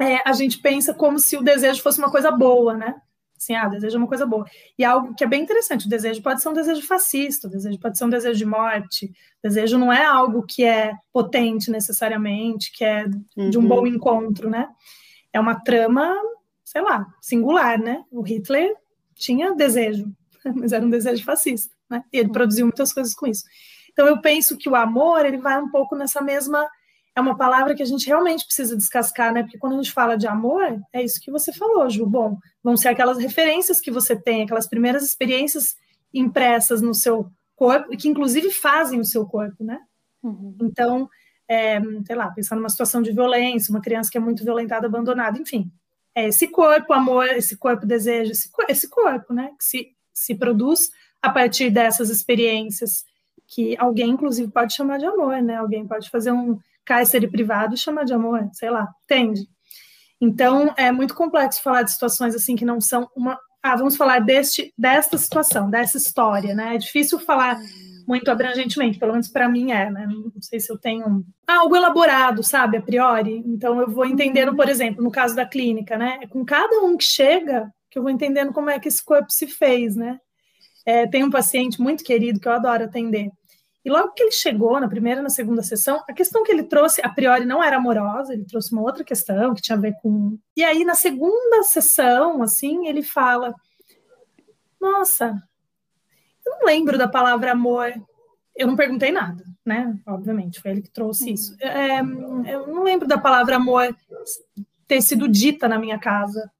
[0.00, 2.94] É, a gente pensa como se o desejo fosse uma coisa boa, né?
[3.38, 4.44] Assim, ah, desejo é uma coisa boa.
[4.76, 7.78] E algo que é bem interessante, o desejo pode ser um desejo fascista, o desejo
[7.78, 12.72] pode ser um desejo de morte, o desejo não é algo que é potente necessariamente,
[12.72, 13.68] que é de um uhum.
[13.68, 14.68] bom encontro, né?
[15.32, 16.14] É uma trama,
[16.64, 18.04] sei lá, singular, né?
[18.10, 18.74] O Hitler
[19.14, 20.12] tinha desejo,
[20.54, 22.02] mas era um desejo fascista, né?
[22.12, 23.44] E ele produziu muitas coisas com isso.
[23.92, 26.68] Então eu penso que o amor, ele vai um pouco nessa mesma
[27.18, 29.42] é uma palavra que a gente realmente precisa descascar, né?
[29.42, 32.06] Porque quando a gente fala de amor, é isso que você falou, Ju.
[32.06, 35.76] Bom, vão ser aquelas referências que você tem, aquelas primeiras experiências
[36.14, 39.80] impressas no seu corpo, e que inclusive fazem o seu corpo, né?
[40.22, 40.56] Uhum.
[40.62, 41.10] Então,
[41.48, 45.38] é, sei lá, pensar numa situação de violência, uma criança que é muito violentada, abandonada,
[45.38, 45.70] enfim.
[46.14, 49.50] É esse corpo, amor, esse corpo, desejo, esse, esse corpo, né?
[49.58, 50.90] Que se, se produz
[51.20, 53.04] a partir dessas experiências
[53.44, 55.56] que alguém, inclusive, pode chamar de amor, né?
[55.56, 56.58] Alguém pode fazer um
[56.88, 59.46] cárcere privado e chamar de amor, sei lá, entende?
[60.18, 63.38] Então, é muito complexo falar de situações assim que não são uma.
[63.62, 66.76] Ah, vamos falar deste, desta situação, dessa história, né?
[66.76, 67.58] É difícil falar
[68.06, 70.06] muito abrangentemente, pelo menos para mim é, né?
[70.06, 73.42] Não sei se eu tenho algo elaborado, sabe, a priori.
[73.44, 76.18] Então, eu vou entendendo, por exemplo, no caso da clínica, né?
[76.22, 79.30] É com cada um que chega que eu vou entendendo como é que esse corpo
[79.30, 80.18] se fez, né?
[80.86, 83.30] É, tem um paciente muito querido que eu adoro atender,
[83.88, 86.62] e logo que ele chegou, na primeira e na segunda sessão, a questão que ele
[86.62, 89.94] trouxe, a priori, não era amorosa, ele trouxe uma outra questão que tinha a ver
[90.02, 90.38] com.
[90.54, 93.54] E aí, na segunda sessão, assim, ele fala:
[94.78, 95.42] Nossa,
[96.44, 97.94] eu não lembro da palavra amor.
[98.54, 99.98] Eu não perguntei nada, né?
[100.06, 101.32] Obviamente, foi ele que trouxe uhum.
[101.32, 101.56] isso.
[101.58, 103.96] É, eu não lembro da palavra amor
[104.86, 106.50] ter sido dita na minha casa,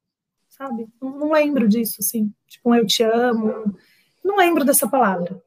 [0.48, 0.88] sabe?
[0.98, 2.32] Não, não lembro disso, assim.
[2.46, 3.76] Tipo, um eu te amo.
[4.24, 5.38] Não lembro dessa palavra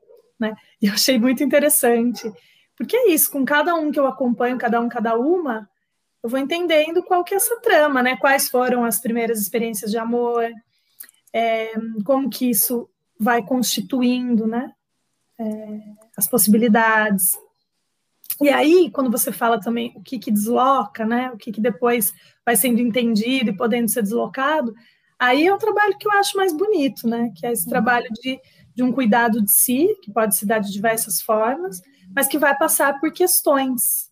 [0.41, 0.55] né?
[0.81, 2.29] E eu achei muito interessante,
[2.75, 5.69] porque é isso, com cada um que eu acompanho, cada um, cada uma,
[6.23, 8.17] eu vou entendendo qual que é essa trama, né?
[8.17, 10.49] Quais foram as primeiras experiências de amor,
[11.33, 11.73] é,
[12.03, 12.89] como que isso
[13.19, 14.71] vai constituindo, né?
[15.39, 15.79] É,
[16.17, 17.37] as possibilidades.
[18.41, 21.31] E aí, quando você fala também o que, que desloca, né?
[21.31, 22.13] O que, que depois
[22.45, 24.73] vai sendo entendido e podendo ser deslocado,
[25.19, 27.31] aí é o trabalho que eu acho mais bonito, né?
[27.35, 27.69] Que é esse uhum.
[27.69, 28.39] trabalho de
[28.81, 31.81] de um cuidado de si, que pode se dar de diversas formas,
[32.15, 34.09] mas que vai passar por questões.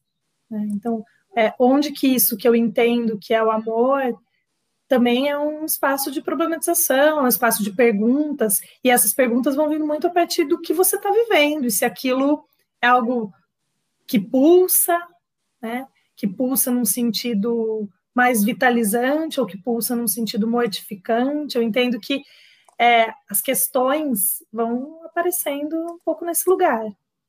[0.50, 0.68] Né?
[0.72, 1.04] Então,
[1.36, 4.16] é, onde que isso que eu entendo que é o amor
[4.88, 9.70] também é um espaço de problematização, é um espaço de perguntas, e essas perguntas vão
[9.70, 12.44] vindo muito a partir do que você está vivendo, e se aquilo
[12.82, 13.32] é algo
[14.08, 15.00] que pulsa,
[15.62, 15.88] né?
[16.16, 21.56] que pulsa num sentido mais vitalizante, ou que pulsa num sentido mortificante.
[21.56, 22.24] Eu entendo que
[22.80, 26.86] é, as questões vão aparecendo um pouco nesse lugar,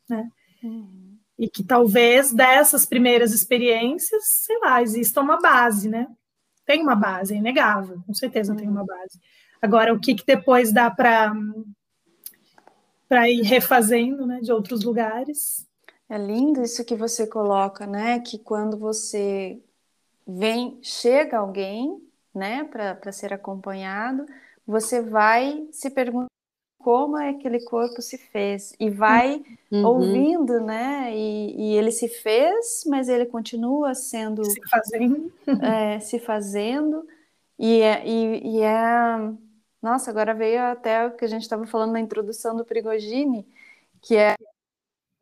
[0.09, 0.30] né?
[0.62, 1.18] Uhum.
[1.36, 6.07] E que talvez dessas primeiras experiências, sei lá, exista uma base, né?
[6.64, 8.59] Tem uma base, é inegável, com certeza uhum.
[8.59, 9.18] tem uma base.
[9.61, 11.34] Agora, o que, que depois dá para
[13.09, 15.66] para ir refazendo, né, de outros lugares?
[16.09, 18.20] É lindo isso que você coloca, né?
[18.20, 19.61] Que quando você
[20.24, 22.01] vem, chega alguém,
[22.32, 24.24] né, para ser acompanhado,
[24.70, 26.28] você vai se perguntar
[26.78, 29.86] como é que aquele corpo se fez e vai uhum.
[29.86, 31.14] ouvindo, né?
[31.14, 37.06] E, e, ele se fez, mas ele continua sendo se fazendo, é, se fazendo
[37.58, 39.34] e é, e, e é
[39.82, 43.46] nossa, agora veio até o que a gente estava falando na introdução do Prigogine,
[44.02, 44.36] que é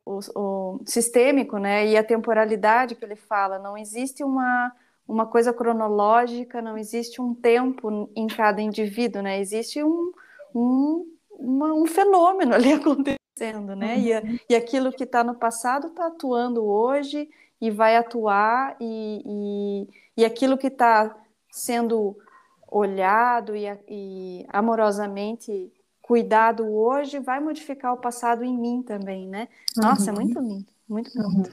[0.05, 1.87] o, o sistêmico, né?
[1.87, 4.71] E a temporalidade que ele fala, não existe uma
[5.09, 9.39] uma coisa cronológica, não existe um tempo em cada indivíduo, né?
[9.39, 10.11] Existe um,
[10.53, 13.95] um, uma, um fenômeno ali acontecendo, né?
[13.95, 14.35] Uhum.
[14.35, 17.27] E, e aquilo que está no passado está atuando hoje
[17.59, 21.13] e vai atuar, e, e, e aquilo que está
[21.51, 22.15] sendo
[22.71, 29.47] olhado e, e amorosamente cuidado hoje vai modificar o passado em mim também, né?
[29.75, 30.21] Nossa, é uhum.
[30.21, 30.78] é muito lindo.
[30.89, 31.43] Muito bom.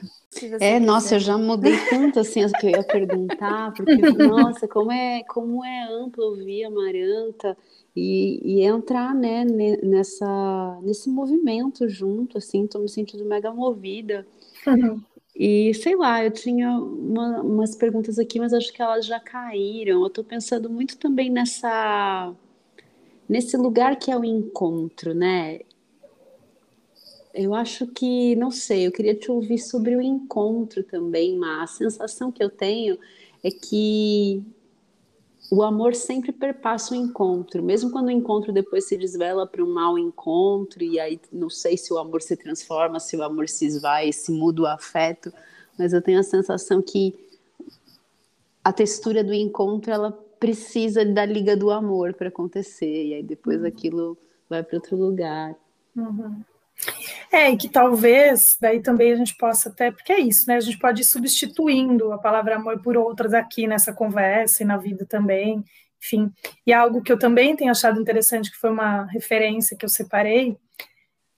[0.59, 3.95] É, nossa, eu já mudei tanto assim as que eu ia perguntar, porque,
[4.27, 7.55] nossa, como é, como é amplo ouvir a Maranta
[7.95, 9.45] e, e entrar, né,
[9.83, 14.25] nessa, nesse movimento junto, assim, tô me sentindo mega movida.
[14.65, 14.99] Uhum.
[15.35, 20.01] E sei lá, eu tinha uma, umas perguntas aqui, mas acho que elas já caíram.
[20.01, 22.33] Eu estou pensando muito também nessa
[23.29, 25.59] nesse lugar que é o encontro, né?
[27.39, 31.67] Eu acho que, não sei, eu queria te ouvir sobre o encontro também, mas a
[31.67, 32.97] sensação que eu tenho
[33.43, 34.43] é que
[35.51, 39.71] o amor sempre perpassa o encontro, mesmo quando o encontro depois se desvela para um
[39.71, 43.67] mau encontro, e aí não sei se o amor se transforma, se o amor se
[43.67, 45.31] esvai, se muda o afeto,
[45.77, 47.13] mas eu tenho a sensação que
[48.63, 53.61] a textura do encontro ela precisa da liga do amor para acontecer, e aí depois
[53.61, 53.67] uhum.
[53.67, 54.17] aquilo
[54.49, 55.55] vai para outro lugar.
[55.95, 56.41] Uhum.
[57.31, 60.55] É, e que talvez daí também a gente possa até, porque é isso, né?
[60.55, 64.77] A gente pode ir substituindo a palavra amor por outras aqui nessa conversa e na
[64.77, 65.63] vida também,
[66.01, 66.31] enfim.
[66.65, 70.57] E algo que eu também tenho achado interessante, que foi uma referência que eu separei,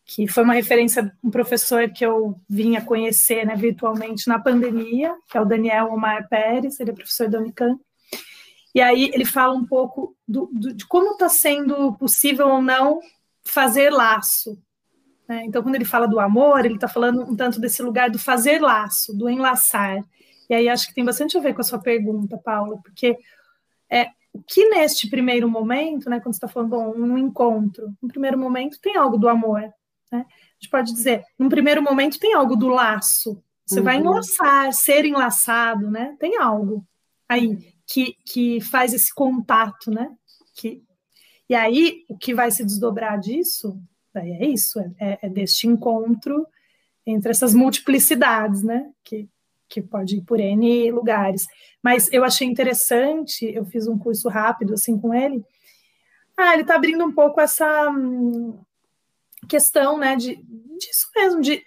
[0.05, 5.37] que foi uma referência um professor que eu vinha conhecer né, virtualmente na pandemia, que
[5.37, 7.79] é o Daniel Omar Pérez, ele é professor da Unicamp.
[8.73, 12.99] E aí ele fala um pouco do, do, de como está sendo possível ou não
[13.43, 14.57] fazer laço
[15.29, 15.45] né?
[15.45, 18.59] Então, quando ele fala do amor, ele está falando um tanto desse lugar do fazer
[18.59, 20.03] laço, do enlaçar.
[20.49, 23.15] E aí acho que tem bastante a ver com a sua pergunta, Paula, porque
[23.91, 28.07] é, o que neste primeiro momento, né, quando você está falando, bom, um encontro, no
[28.07, 29.61] primeiro momento tem algo do amor,
[30.11, 30.25] né?
[30.25, 33.85] A gente pode dizer, num primeiro momento tem algo do laço, você uhum.
[33.85, 36.15] vai enlaçar, ser enlaçado, né?
[36.19, 36.83] Tem algo
[37.27, 40.09] aí que, que faz esse contato, né?
[40.55, 40.81] Que,
[41.47, 43.79] e aí, o que vai se desdobrar disso
[44.19, 46.45] Daí é isso, é, é, é deste encontro
[47.05, 48.91] entre essas multiplicidades, né?
[49.03, 49.29] Que,
[49.67, 51.47] que pode ir por N lugares.
[51.81, 55.43] Mas eu achei interessante, eu fiz um curso rápido assim com ele.
[56.35, 58.59] Ah, ele está abrindo um pouco essa hum,
[59.47, 60.35] questão, né, de,
[60.77, 61.63] disso mesmo, de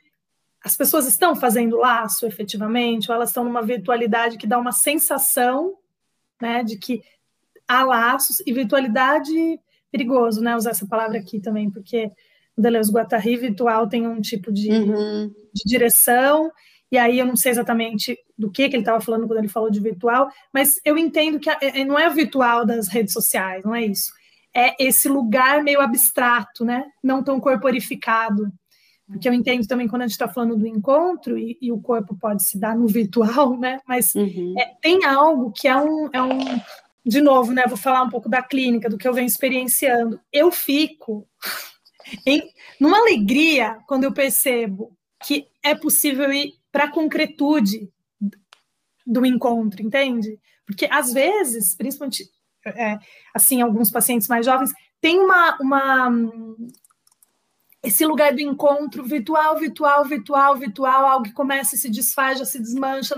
[0.65, 5.77] as pessoas estão fazendo laço efetivamente, ou elas estão numa virtualidade que dá uma sensação,
[6.41, 7.03] né, de que
[7.67, 12.11] há laços, e virtualidade perigoso, né, usar essa palavra aqui também, porque
[12.57, 15.33] Deleuze Guattari virtual tem um tipo de, uhum.
[15.53, 16.51] de direção,
[16.91, 19.71] e aí eu não sei exatamente do que, que ele estava falando quando ele falou
[19.71, 23.65] de virtual, mas eu entendo que a, é, não é o virtual das redes sociais,
[23.65, 24.13] não é isso.
[24.55, 26.85] É esse lugar meio abstrato, né?
[27.03, 28.53] Não tão corporificado.
[29.07, 32.15] Porque eu entendo também quando a gente está falando do encontro, e, e, o corpo
[32.15, 33.81] pode se dar no virtual, né?
[33.87, 34.55] Mas uhum.
[34.59, 36.39] é, tem algo que é um, é um.
[37.05, 37.65] De novo, né?
[37.67, 40.21] Vou falar um pouco da clínica, do que eu venho experienciando.
[40.33, 41.27] Eu fico
[42.27, 47.91] em, numa alegria quando eu percebo que é possível ir para a concretude
[49.07, 50.39] do encontro, entende?
[50.67, 52.25] Porque às vezes, principalmente
[52.65, 52.99] é,
[53.35, 56.11] assim, alguns pacientes mais jovens, tem uma, uma
[57.83, 62.45] esse lugar do encontro virtual, virtual, virtual, virtual, algo que começa e se desfaz, já
[62.45, 63.17] se desmancha,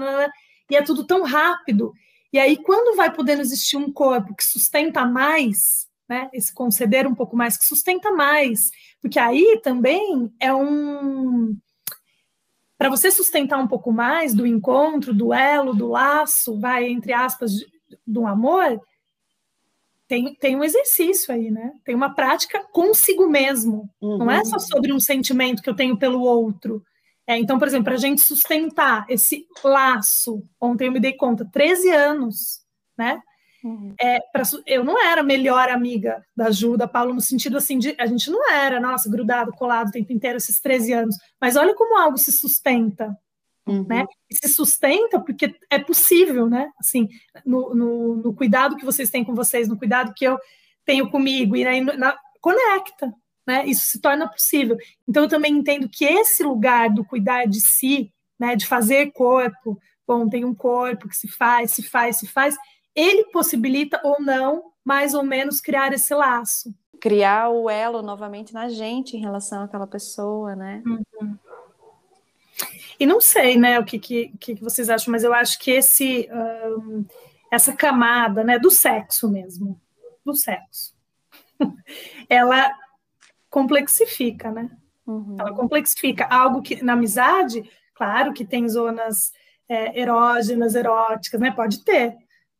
[0.70, 1.92] e é tudo tão rápido.
[2.32, 6.28] E aí, quando vai podendo existir um corpo que sustenta mais, né?
[6.32, 8.70] Esse conceder um pouco mais, que sustenta mais.
[9.00, 11.56] Porque aí também é um.
[12.76, 17.52] Para você sustentar um pouco mais do encontro, do elo, do laço, vai, entre aspas,
[18.06, 18.80] do amor,
[20.06, 21.72] tem, tem um exercício aí, né?
[21.84, 23.88] Tem uma prática consigo mesmo.
[24.00, 24.18] Uhum.
[24.18, 26.84] Não é só sobre um sentimento que eu tenho pelo outro.
[27.26, 31.48] É, então, por exemplo, para a gente sustentar esse laço, ontem eu me dei conta,
[31.50, 32.60] 13 anos,
[32.98, 33.20] né?
[33.64, 33.94] Uhum.
[33.98, 37.96] É, pra, eu não era melhor amiga da Ju, da Paulo, no sentido assim, de,
[37.98, 41.74] a gente não era, nossa, grudado, colado o tempo inteiro, esses 13 anos, mas olha
[41.74, 43.16] como algo se sustenta,
[43.66, 43.86] uhum.
[43.88, 44.04] né?
[44.30, 46.70] E se sustenta porque é possível, né?
[46.78, 47.08] Assim,
[47.44, 50.38] no, no, no, cuidado que vocês têm com vocês, no cuidado que eu
[50.84, 53.14] tenho comigo, e aí na, conecta,
[53.46, 53.64] né?
[53.64, 54.76] Isso se torna possível.
[55.08, 59.78] Então, eu também entendo que esse lugar do cuidar de si, né, de fazer corpo,
[60.06, 62.54] bom, tem um corpo que se faz, se faz, se faz,
[62.94, 66.74] ele possibilita ou não, mais ou menos, criar esse laço.
[67.00, 70.82] Criar o elo novamente na gente em relação àquela pessoa, né?
[70.86, 71.36] Uhum.
[72.98, 76.28] E não sei, né, o que, que, que, vocês acham, mas eu acho que esse,
[76.32, 77.04] um,
[77.50, 79.80] essa camada, né, do sexo mesmo,
[80.24, 80.94] do sexo,
[82.28, 82.72] ela
[83.50, 84.70] complexifica, né?
[85.06, 85.36] Uhum.
[85.38, 89.32] Ela complexifica algo que na amizade, claro que tem zonas
[89.68, 91.50] é, erógenas, eróticas, né?
[91.50, 92.16] Pode ter,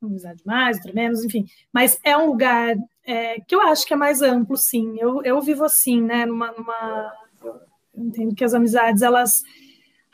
[0.07, 1.46] amizade mais, outra menos, enfim.
[1.72, 2.76] Mas é um lugar
[3.07, 4.96] é, que eu acho que é mais amplo, sim.
[4.98, 6.24] Eu, eu vivo assim, né?
[6.26, 7.61] Numa, numa, eu
[7.94, 9.42] entendo que as amizades, elas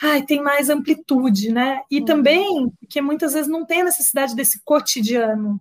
[0.00, 1.82] ai, têm mais amplitude, né?
[1.90, 2.04] E uhum.
[2.04, 5.60] também que muitas vezes não tem a necessidade desse cotidiano.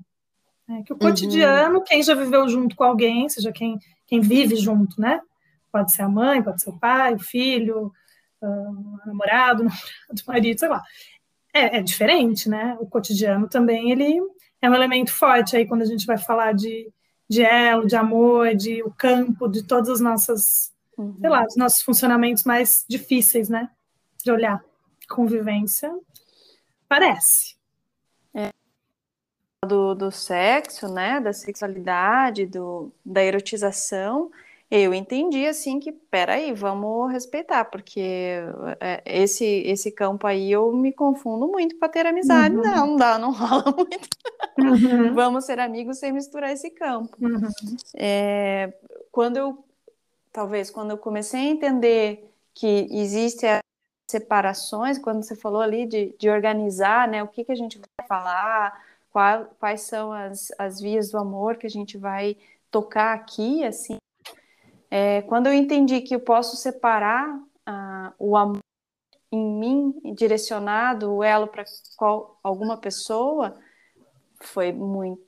[0.68, 0.84] Né?
[0.86, 1.84] Que o cotidiano, uhum.
[1.84, 3.78] quem já viveu junto com alguém, seja quem,
[4.08, 5.20] quem vive junto, né?
[5.72, 7.92] Pode ser a mãe, pode ser o pai, o filho,
[8.42, 10.82] uh, namorado, namorado, marido, sei lá.
[11.54, 12.78] É, é, diferente, né?
[12.80, 14.20] O cotidiano também, ele
[14.62, 16.92] é um elemento forte aí quando a gente vai falar de,
[17.28, 21.18] de elo, de amor, de o campo, de todas as nossas, uhum.
[21.20, 23.70] sei lá, os nossos funcionamentos mais difíceis, né?
[24.24, 24.64] De olhar.
[25.10, 25.92] Convivência,
[26.88, 27.56] parece.
[28.34, 28.52] É.
[29.66, 31.20] Do, do sexo, né?
[31.20, 34.30] Da sexualidade, do, da erotização
[34.72, 38.38] eu entendi assim que, peraí, vamos respeitar, porque
[38.80, 42.56] é, esse esse campo aí eu me confundo muito para ter amizade.
[42.56, 42.62] Uhum.
[42.62, 44.10] Não, não dá, não rola muito.
[44.60, 45.14] Uhum.
[45.14, 47.18] vamos ser amigos sem misturar esse campo.
[47.20, 47.50] Uhum.
[47.96, 48.72] É,
[49.12, 49.66] quando eu,
[50.32, 53.48] talvez, quando eu comecei a entender que existe
[54.08, 58.08] separações, quando você falou ali de, de organizar, né, o que, que a gente vai
[58.08, 62.38] falar, qual, quais são as, as vias do amor que a gente vai
[62.70, 63.98] tocar aqui, assim,
[64.90, 68.60] é, quando eu entendi que eu posso separar ah, o amor
[69.32, 71.64] em mim, direcionado, o elo para
[72.42, 73.56] alguma pessoa,
[74.42, 75.22] foi muito,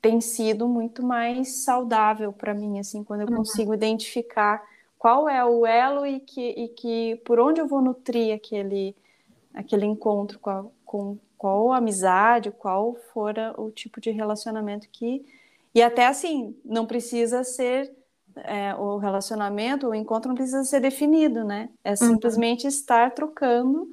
[0.00, 3.36] tem sido muito mais saudável para mim, assim, quando eu uhum.
[3.36, 4.66] consigo identificar
[4.98, 8.96] qual é o elo e que, e que por onde eu vou nutrir aquele,
[9.54, 15.24] aquele encontro com, com qual amizade, qual fora o tipo de relacionamento que.
[15.74, 17.94] E até assim, não precisa ser
[18.36, 21.68] é, o relacionamento, o encontro não precisa ser definido, né?
[21.82, 21.96] É uhum.
[21.96, 22.68] simplesmente uhum.
[22.68, 23.90] estar trocando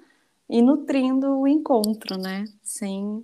[0.50, 2.46] e nutrindo o encontro, né?
[2.62, 3.24] Sem.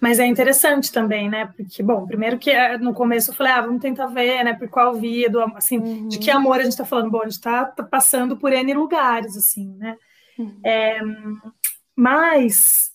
[0.00, 1.52] Mas é interessante também, né?
[1.56, 4.54] Porque, bom, primeiro que é, no começo eu falei, ah, vamos tentar ver, né?
[4.54, 6.08] Por qual via, do, assim, uhum.
[6.08, 7.10] de que amor a gente está falando?
[7.10, 9.96] Bom, a gente está tá passando por N lugares, assim, né?
[10.38, 10.60] Uhum.
[10.64, 11.00] É,
[11.96, 12.92] mas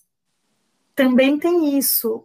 [0.94, 2.24] também tem isso,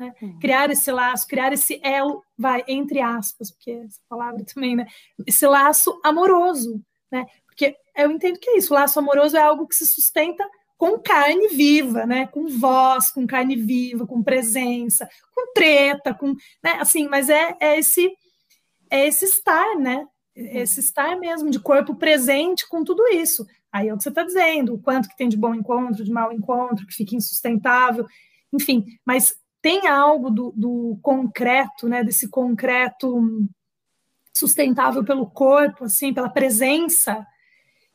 [0.00, 0.14] né?
[0.22, 0.38] Uhum.
[0.38, 4.86] Criar esse laço, criar esse elo, vai, entre aspas, porque essa palavra também, né?
[5.26, 6.82] Esse laço amoroso,
[7.12, 7.26] né?
[7.46, 10.48] Porque eu entendo que é isso, o laço amoroso é algo que se sustenta
[10.78, 12.26] com carne viva, né?
[12.28, 16.28] Com voz, com carne viva, com presença, com treta, com,
[16.64, 16.78] né?
[16.80, 18.10] Assim, mas é, é esse
[18.90, 20.06] é esse estar, né?
[20.34, 23.46] Esse estar mesmo de corpo presente com tudo isso.
[23.70, 26.10] Aí é o que você está dizendo, o quanto que tem de bom encontro, de
[26.10, 28.06] mau encontro, que fica insustentável,
[28.52, 28.84] enfim.
[29.04, 33.48] Mas tem algo do, do concreto, né, desse concreto
[34.34, 37.26] sustentável pelo corpo, assim, pela presença,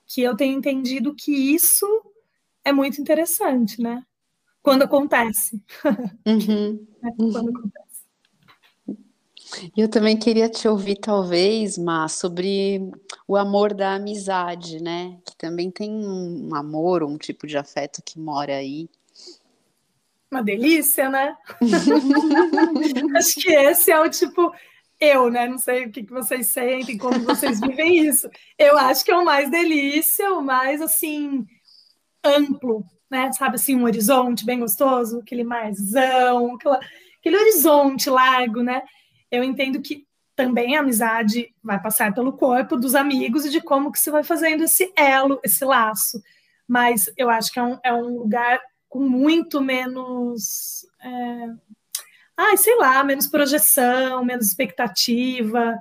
[0.06, 1.88] que eu tenho entendido que isso
[2.64, 4.04] é muito interessante, né?
[4.62, 5.62] Quando acontece.
[6.26, 6.86] Uhum.
[7.04, 7.86] é, quando acontece.
[9.78, 12.92] Eu também queria te ouvir, talvez, Má, sobre
[13.28, 15.20] o amor da amizade, né?
[15.26, 18.90] Que também tem um amor, um tipo de afeto que mora aí
[20.32, 21.36] uma delícia, né?
[23.18, 24.54] Acho que esse é o tipo
[25.00, 25.48] eu, né?
[25.48, 28.30] Não sei o que, vocês sentem, como vocês vivem isso.
[28.58, 31.46] Eu acho que é o mais delícia, o mais assim
[32.24, 33.32] amplo, né?
[33.34, 36.80] Sabe assim, um horizonte bem gostoso, aquele marzão, aquela,
[37.20, 38.82] aquele horizonte largo, né?
[39.30, 40.06] Eu entendo que
[40.36, 44.24] também a amizade vai passar pelo corpo dos amigos e de como que você vai
[44.24, 46.22] fazendo esse elo, esse laço.
[46.68, 48.60] Mas eu acho que é um, é um lugar
[48.96, 50.88] com muito menos.
[51.04, 51.50] É...
[52.38, 55.78] Ai, sei lá, menos projeção, menos expectativa.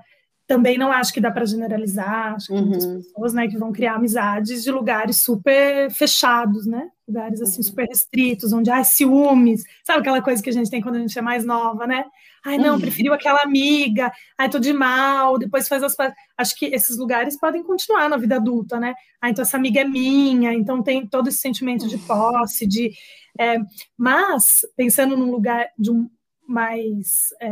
[0.49, 2.35] Também não acho que dá para generalizar.
[2.35, 2.67] Acho que uhum.
[2.67, 6.91] muitas pessoas né, que vão criar amizades de lugares super fechados, né?
[7.07, 7.63] Lugares assim uhum.
[7.65, 9.63] super restritos, onde há ciúmes.
[9.85, 12.05] Sabe aquela coisa que a gente tem quando a gente é mais nova, né?
[12.45, 12.81] Ai, não, uhum.
[12.81, 15.95] preferiu aquela amiga, ai, tô de mal, depois faz as.
[16.37, 18.95] Acho que esses lugares podem continuar na vida adulta, né?
[19.21, 22.93] Ah, então essa amiga é minha, então tem todo esse sentimento de posse, de.
[23.39, 23.57] É,
[23.97, 26.09] mas, pensando num lugar de um
[26.49, 27.29] mais.
[27.41, 27.51] É,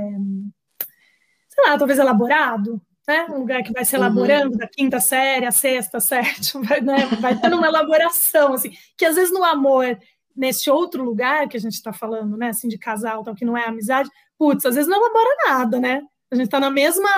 [1.48, 3.26] sei lá, talvez elaborado, né?
[3.30, 4.03] Um lugar que vai se uhum.
[4.03, 4.57] elaborando uhum.
[4.57, 7.07] da quinta série, a sexta, a sétima, vai, né?
[7.20, 9.98] vai tendo uma elaboração, assim, que às vezes no amor,
[10.36, 13.57] nesse outro lugar que a gente está falando, né, assim, de casal, tal, que não
[13.57, 16.03] é amizade, putz, às vezes não elabora nada, né?
[16.30, 17.09] A gente está na mesma,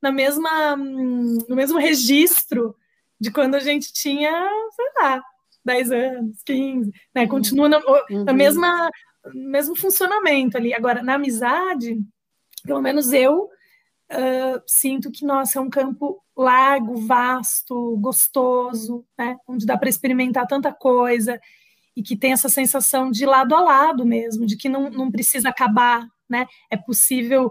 [0.00, 2.74] na mesma, no mesmo registro
[3.20, 4.30] de quando a gente tinha,
[4.74, 5.22] sei lá,
[5.64, 7.22] 10 anos, 15, né?
[7.22, 7.28] Uhum.
[7.28, 8.24] Continua na, uhum.
[8.24, 8.90] na mesma,
[9.34, 10.74] mesmo funcionamento ali.
[10.74, 12.00] Agora, na amizade,
[12.64, 13.48] pelo menos eu
[14.12, 19.36] uh, sinto que, nossa, é um campo largo, vasto, gostoso, né?
[19.46, 21.40] Onde dá para experimentar tanta coisa
[21.96, 25.48] e que tem essa sensação de lado a lado mesmo, de que não, não precisa
[25.48, 26.46] acabar, né?
[26.70, 27.50] É possível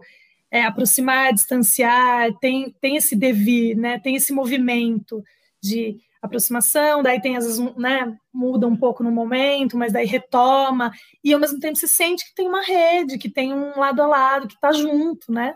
[0.50, 4.00] é, aproximar, distanciar, tem, tem esse devir, né?
[4.00, 5.24] Tem esse movimento
[5.62, 10.92] de aproximação, daí tem às vezes, né, muda um pouco no momento, mas daí retoma,
[11.24, 14.08] e ao mesmo tempo se sente que tem uma rede, que tem um lado a
[14.08, 15.56] lado, que está junto, né?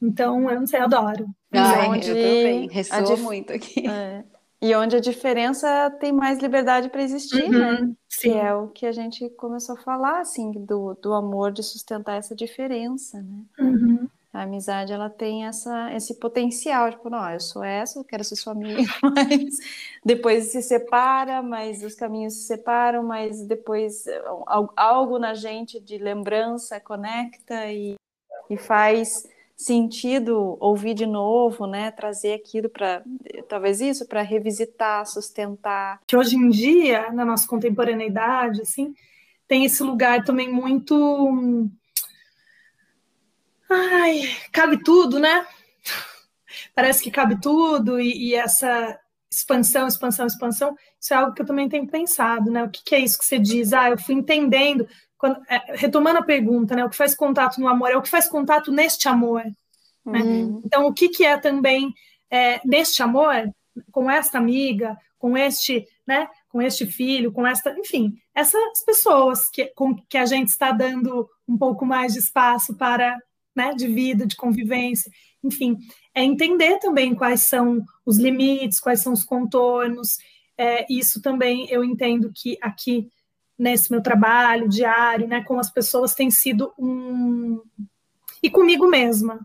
[0.00, 1.26] Então, eu não sei, adoro.
[1.52, 2.08] Ai, onde...
[2.10, 3.22] eu também, ressoa dif...
[3.22, 3.86] muito aqui.
[3.86, 4.24] É.
[4.60, 7.80] E onde a diferença tem mais liberdade para existir, né?
[7.80, 8.32] Uhum, Que sim.
[8.32, 12.34] é o que a gente começou a falar, assim, do, do amor de sustentar essa
[12.34, 13.42] diferença, né?
[13.60, 14.08] Uhum.
[14.32, 18.36] A amizade, ela tem essa, esse potencial, tipo, não, eu sou essa, eu quero ser
[18.36, 19.58] sua amiga, mas
[20.04, 24.04] depois se separa, mas os caminhos se separam, mas depois
[24.46, 27.94] al- algo na gente de lembrança conecta e,
[28.50, 29.26] e faz
[29.58, 31.90] sentido ouvir de novo, né?
[31.90, 33.02] Trazer aquilo para,
[33.48, 36.00] talvez isso, para revisitar, sustentar.
[36.06, 38.94] Que hoje em dia, na nossa contemporaneidade, assim,
[39.48, 41.68] tem esse lugar também muito.
[43.68, 45.44] Ai, cabe tudo, né?
[46.72, 48.98] Parece que cabe tudo, e, e essa
[49.28, 52.62] expansão, expansão, expansão, isso é algo que eu também tenho pensado, né?
[52.62, 53.72] O que, que é isso que você diz?
[53.72, 54.88] Ah, eu fui entendendo.
[55.18, 56.84] Quando, é, retomando a pergunta, né?
[56.84, 59.42] O que faz contato no amor é o que faz contato neste amor.
[60.04, 60.20] Né?
[60.22, 60.62] Uhum.
[60.64, 61.92] Então, o que, que é também
[62.30, 63.34] é, neste amor,
[63.90, 69.66] com esta amiga, com este, né, com este filho, com esta, enfim, essas pessoas que,
[69.74, 73.18] com que a gente está dando um pouco mais de espaço para,
[73.54, 75.10] né, de vida, de convivência,
[75.42, 75.76] enfim,
[76.14, 80.16] é entender também quais são os limites, quais são os contornos.
[80.56, 83.08] É, isso também eu entendo que aqui
[83.58, 87.60] nesse meu trabalho diário, né, com as pessoas tem sido um
[88.40, 89.44] e comigo mesma,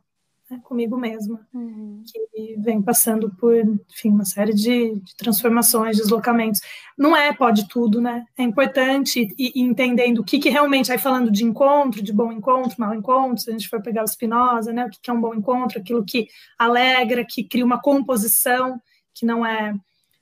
[0.50, 2.04] né, comigo mesma, Uhum.
[2.06, 6.62] que vem passando por, enfim, uma série de, de transformações, deslocamentos.
[6.98, 8.26] Não é pode tudo, né?
[8.38, 12.32] É importante e, e entendendo o que, que realmente, aí falando de encontro, de bom
[12.32, 14.86] encontro, mau encontro, se a gente for pegar o Spinoza, né?
[14.86, 16.28] O que, que é um bom encontro, aquilo que
[16.60, 18.80] alegra, que cria uma composição
[19.14, 19.74] que não é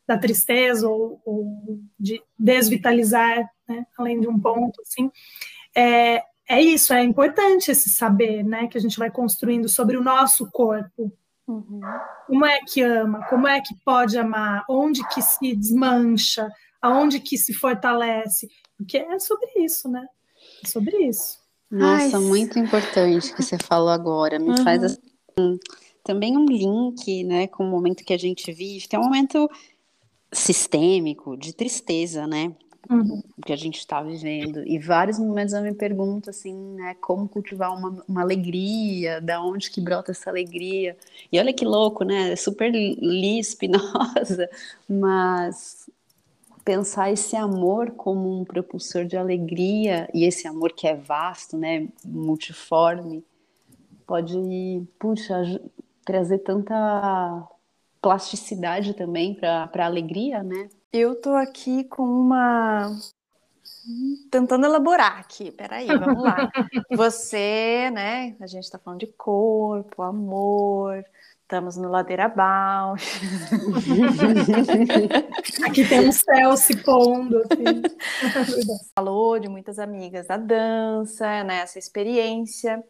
[0.08, 3.86] da tristeza ou, ou de desvitalizar, né?
[3.98, 5.12] Além de um ponto, assim.
[5.76, 10.04] É, é isso, é importante esse saber, né, que a gente vai construindo sobre o
[10.04, 11.12] nosso corpo.
[11.48, 11.80] Uhum.
[12.28, 16.50] Como é que ama, como é que pode amar, onde que se desmancha,
[16.82, 20.06] aonde que se fortalece, porque é sobre isso, né?
[20.64, 21.40] É sobre isso.
[21.70, 24.38] Nossa, Ai, muito importante que você falou agora.
[24.38, 24.64] Me Uhum.
[24.64, 25.60] faz assim,
[26.04, 29.50] também um link, né, com o momento que a gente vive, que é um momento
[30.34, 32.54] sistêmico de tristeza, né?
[32.90, 33.22] Uhum.
[33.46, 34.66] que a gente está vivendo.
[34.68, 39.70] E vários momentos eu me pergunto assim, né, como cultivar uma, uma alegria, da onde
[39.70, 40.98] que brota essa alegria.
[41.32, 42.32] E olha que louco, né?
[42.32, 44.50] É super li Spinoza,
[44.90, 45.90] mas
[46.64, 51.88] pensar esse amor como um propulsor de alegria e esse amor que é vasto, né,
[52.06, 53.24] multiforme,
[54.06, 54.36] pode,
[55.00, 55.60] puxa,
[56.06, 57.48] trazer tanta
[58.02, 60.70] plasticidade também para a alegria, né?
[60.94, 62.92] Eu tô aqui com uma.
[64.30, 66.52] Tentando elaborar aqui, peraí, vamos lá.
[66.92, 68.36] Você, né?
[68.42, 71.02] A gente tá falando de corpo, amor,
[71.44, 73.06] estamos no Ladeira Bausch.
[75.66, 77.82] Aqui tem um céu se pondo, assim.
[78.94, 81.62] Falou de muitas amigas da dança, né?
[81.62, 82.84] Essa experiência.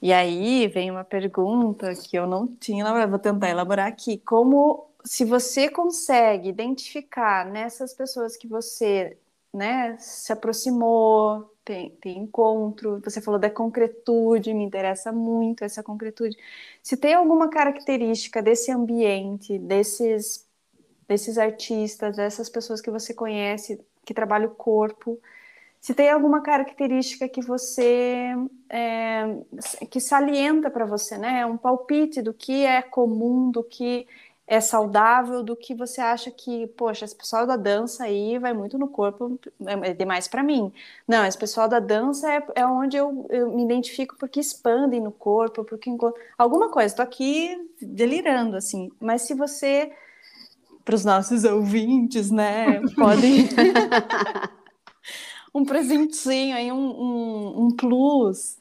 [0.00, 4.16] E aí vem uma pergunta que eu não tinha vou tentar elaborar aqui.
[4.18, 9.16] Como se você consegue identificar nessas pessoas que você
[9.54, 16.36] né, se aproximou, tem, tem encontro, você falou da concretude, me interessa muito essa concretude.
[16.82, 20.46] Se tem alguma característica desse ambiente, desses,
[21.08, 25.20] desses artistas, dessas pessoas que você conhece, que trabalham o corpo,
[25.80, 28.34] se tem alguma característica que você
[28.68, 29.36] é,
[29.88, 31.46] que salienta para você, né?
[31.46, 34.06] Um palpite do que é comum, do que
[34.46, 38.78] é saudável, do que você acha que, poxa, esse pessoal da dança aí vai muito
[38.78, 39.38] no corpo,
[39.84, 40.72] é demais para mim.
[41.06, 45.10] Não, esse pessoal da dança é, é onde eu, eu, me identifico porque expandem no
[45.10, 45.90] corpo, porque
[46.38, 46.86] alguma coisa.
[46.86, 49.92] Estou aqui delirando assim, mas se você
[50.84, 53.48] para os nossos ouvintes, né, podem
[55.52, 58.56] um presentinho aí, um, um, um, plus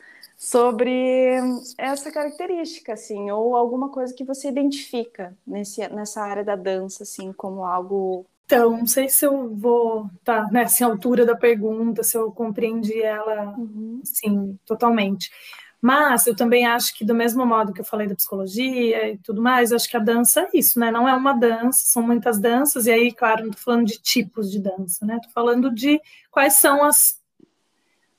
[0.45, 1.39] sobre
[1.75, 7.33] essa característica, assim, ou alguma coisa que você identifica nesse, nessa área da dança, assim,
[7.33, 8.27] como algo.
[8.45, 13.01] Então, não sei se eu vou estar tá, nessa altura da pergunta, se eu compreendi
[13.01, 14.01] ela, uhum.
[14.03, 15.31] sim, totalmente.
[15.81, 19.41] Mas eu também acho que, do mesmo modo que eu falei da psicologia e tudo
[19.41, 20.91] mais, eu acho que a dança é isso, né?
[20.91, 24.51] Não é uma dança, são muitas danças, e aí, claro, não estou falando de tipos
[24.51, 25.15] de dança, né?
[25.15, 27.19] Estou falando de quais são as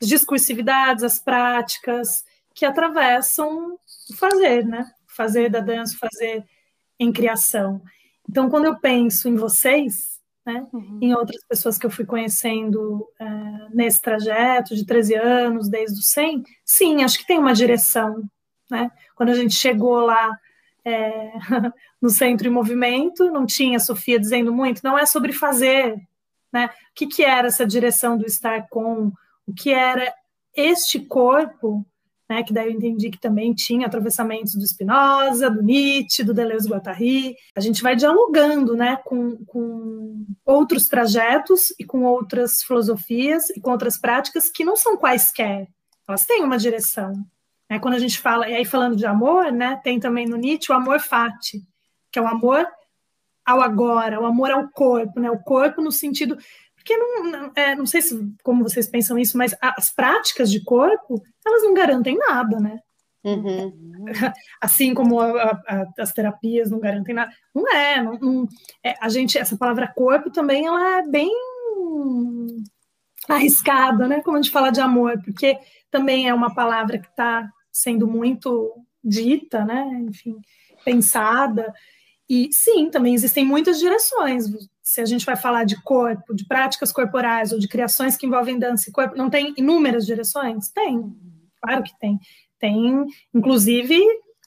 [0.01, 2.25] discursividades, as práticas
[2.55, 3.79] que atravessam
[4.11, 4.91] o fazer, né?
[5.07, 6.45] Fazer da dança, fazer
[6.99, 7.83] em criação.
[8.29, 10.17] Então, quando eu penso em vocês,
[10.47, 10.65] né?
[10.73, 10.99] Uhum.
[11.03, 16.03] Em outras pessoas que eu fui conhecendo uh, nesse trajeto de 13 anos, desde o
[16.03, 18.23] 100, sim, acho que tem uma direção,
[18.71, 18.91] né?
[19.17, 20.39] Quando a gente chegou lá
[20.85, 21.33] é,
[22.01, 25.97] no Centro em Movimento, não tinha Sofia dizendo muito, não é sobre fazer,
[26.53, 26.67] né?
[26.67, 29.13] O que, que era essa direção do estar com,
[29.47, 30.13] o que era
[30.55, 31.87] este corpo,
[32.29, 37.37] né, que daí eu entendi que também tinha atravessamentos do Spinoza, do Nietzsche, do Deleuze-Guattari.
[37.55, 43.71] A gente vai dialogando né, com, com outros trajetos e com outras filosofias e com
[43.71, 45.69] outras práticas que não são quaisquer,
[46.09, 47.13] elas têm uma direção.
[47.71, 47.79] Né?
[47.79, 50.75] Quando a gente fala, e aí falando de amor, né, tem também no Nietzsche o
[50.75, 51.63] amor fati,
[52.11, 52.67] que é o amor
[53.45, 55.31] ao agora, o amor ao corpo, né?
[55.31, 56.37] o corpo no sentido
[56.87, 61.21] porque não, é, não sei se, como vocês pensam isso, mas as práticas de corpo,
[61.45, 62.79] elas não garantem nada, né?
[63.25, 64.05] Uhum.
[64.63, 67.33] Assim como a, a, as terapias não garantem nada.
[67.53, 68.49] Não é, não, não,
[68.85, 71.33] é, a gente, essa palavra corpo também ela é bem
[73.29, 74.23] arriscada, né?
[74.23, 75.59] Como a gente fala de amor, porque
[75.91, 78.73] também é uma palavra que está sendo muito
[79.03, 79.85] dita, né?
[80.09, 80.37] Enfim,
[80.85, 81.75] pensada.
[82.29, 84.49] E sim, também existem muitas direções
[84.87, 88.57] se a gente vai falar de corpo, de práticas corporais ou de criações que envolvem
[88.57, 90.69] dança e corpo, não tem inúmeras direções?
[90.69, 91.13] Tem,
[91.61, 92.21] claro que tem.
[92.57, 94.01] Tem, inclusive,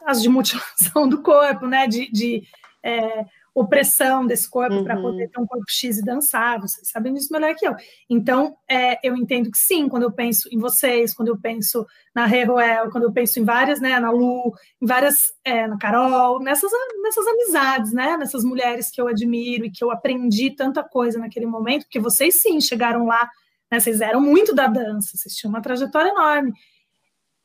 [0.06, 1.88] as de mutilação do corpo, né?
[1.88, 2.44] De, de
[2.82, 3.26] é,
[3.60, 4.84] opressão desse corpo uhum.
[4.84, 7.76] para poder ter um corpo X e dançar, vocês sabem disso melhor que eu.
[8.10, 11.86] Então, é, eu entendo que sim, quando eu penso em vocês, quando eu penso
[12.16, 16.40] na Reroel, quando eu penso em várias, né, na Lu, em várias, é, na Carol,
[16.40, 16.72] nessas,
[17.04, 21.46] nessas amizades, né, nessas mulheres que eu admiro e que eu aprendi tanta coisa naquele
[21.46, 23.30] momento, porque vocês sim chegaram lá,
[23.70, 26.54] né, vocês eram muito da dança, vocês tinham uma trajetória enorme.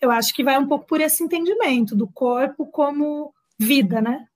[0.01, 4.27] Eu acho que vai um pouco por esse entendimento do corpo como vida, né?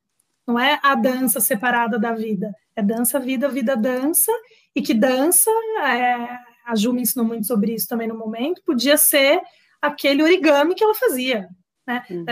[0.48, 2.54] Não é a dança separada da vida.
[2.74, 4.32] É dança, vida, vida, dança.
[4.74, 5.50] E que dança,
[5.84, 9.42] é, a Ju me ensinou muito sobre isso também no momento, podia ser
[9.82, 11.50] aquele origami que ela fazia.
[11.86, 12.02] Né?
[12.08, 12.24] Uhum.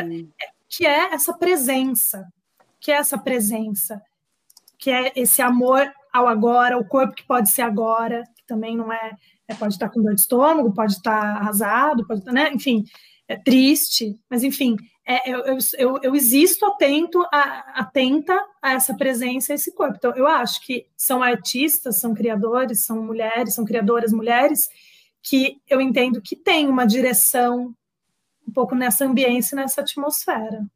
[0.42, 2.26] É, que é essa presença.
[2.80, 4.00] Que é essa presença.
[4.78, 8.90] Que é esse amor ao agora, o corpo que pode ser agora, que também não
[8.90, 9.12] é,
[9.46, 12.50] é pode estar com dor de estômago, pode estar arrasado, pode, né?
[12.50, 12.82] enfim,
[13.28, 14.74] é triste, mas enfim,
[15.08, 15.44] é, eu,
[15.78, 19.94] eu, eu, existo atento a, atenta a essa presença, a esse corpo.
[19.96, 24.68] Então, eu acho que são artistas, são criadores, são mulheres, são criadoras mulheres,
[25.22, 27.72] que eu entendo que tem uma direção
[28.46, 30.66] um pouco nessa ambiência, nessa atmosfera.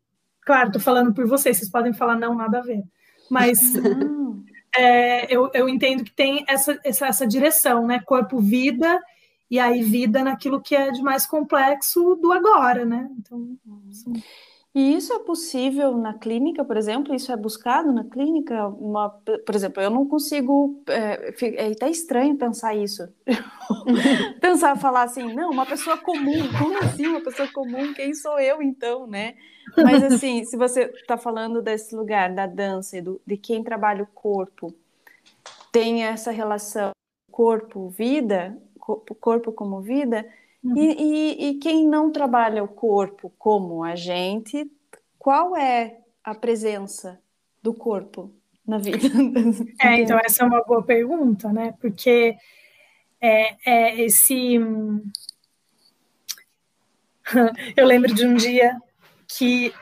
[0.43, 2.85] Claro, estou falando por vocês, vocês podem falar não, nada a ver.
[3.29, 3.59] Mas
[4.77, 8.01] é, eu, eu entendo que tem essa, essa, essa direção, né?
[8.01, 9.01] Corpo-vida
[9.51, 13.11] e aí vida naquilo que é de mais complexo do agora, né?
[13.19, 13.57] Então,
[13.91, 14.13] assim.
[14.73, 17.13] E isso é possível na clínica, por exemplo?
[17.13, 18.69] Isso é buscado na clínica?
[18.69, 20.81] Uma, por exemplo, eu não consigo.
[20.87, 23.03] É, é até estranho pensar isso.
[24.41, 26.49] pensar, falar assim, não, uma pessoa comum.
[26.57, 27.93] Como assim uma pessoa comum?
[27.93, 29.35] Quem sou eu então, né?
[29.77, 34.07] Mas assim, se você está falando desse lugar da dança, do, de quem trabalha o
[34.07, 34.73] corpo,
[35.73, 36.93] tem essa relação
[37.31, 38.57] corpo-vida,
[38.97, 40.27] corpo como vida,
[40.63, 40.77] uhum.
[40.77, 44.71] e, e, e quem não trabalha o corpo como a gente,
[45.19, 47.21] qual é a presença
[47.63, 48.33] do corpo
[48.67, 48.99] na vida?
[49.81, 51.75] É, então essa é uma boa pergunta, né?
[51.81, 52.37] Porque
[53.21, 54.59] é, é esse.
[57.77, 58.77] Eu lembro de um dia
[59.29, 59.73] que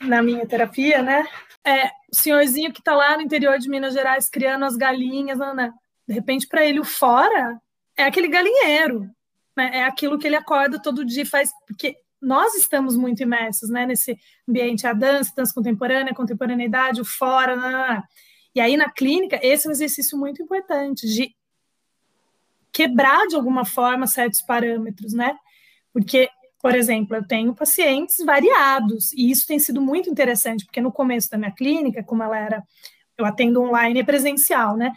[0.00, 1.26] na minha terapia, né?
[1.64, 5.72] É, o senhorzinho que está lá no interior de Minas Gerais criando as galinhas, né
[6.10, 7.60] de repente, para ele, o fora
[8.00, 9.10] é aquele galinheiro,
[9.56, 9.70] né?
[9.74, 14.18] É aquilo que ele acorda todo dia faz, porque nós estamos muito imersos, né, nesse
[14.46, 18.02] ambiente, a dança, dança contemporânea, contemporaneidade, o fora, né, né, né?
[18.54, 21.34] e aí na clínica, esse é um exercício muito importante de
[22.70, 25.34] quebrar de alguma forma certos parâmetros, né,
[25.94, 26.28] porque,
[26.60, 31.30] por exemplo, eu tenho pacientes variados, e isso tem sido muito interessante, porque no começo
[31.30, 32.62] da minha clínica, como ela era,
[33.16, 34.92] eu atendo online e presencial, né,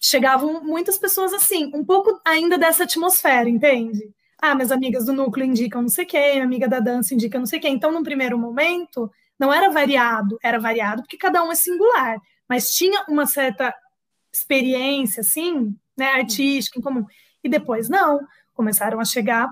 [0.00, 4.10] chegavam muitas pessoas assim, um pouco ainda dessa atmosfera, entende?
[4.40, 7.46] Ah, minhas amigas do núcleo indicam não sei quem, minha amiga da dança indica não
[7.46, 7.74] sei quem.
[7.74, 12.18] Então, num primeiro momento, não era variado, era variado porque cada um é singular,
[12.48, 13.74] mas tinha uma certa
[14.32, 17.06] experiência, assim, né, artística em comum.
[17.42, 18.20] E depois, não,
[18.52, 19.48] começaram a chegar.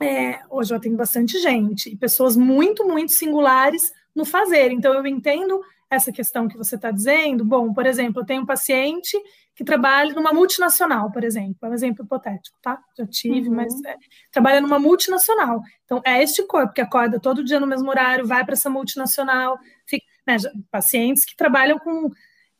[0.00, 4.70] É, hoje eu tenho bastante gente, e pessoas muito, muito singulares no fazer.
[4.70, 7.44] Então, eu entendo essa questão que você está dizendo.
[7.44, 9.18] Bom, por exemplo, eu tenho um paciente
[9.58, 12.80] que trabalha numa multinacional, por exemplo, é um exemplo hipotético, tá?
[12.96, 13.56] Já tive, uhum.
[13.56, 13.96] mas é,
[14.30, 15.60] trabalha numa multinacional.
[15.84, 19.58] Então, é este corpo que acorda todo dia no mesmo horário, vai para essa multinacional,
[19.84, 20.36] fica, né,
[20.70, 22.08] pacientes que trabalham com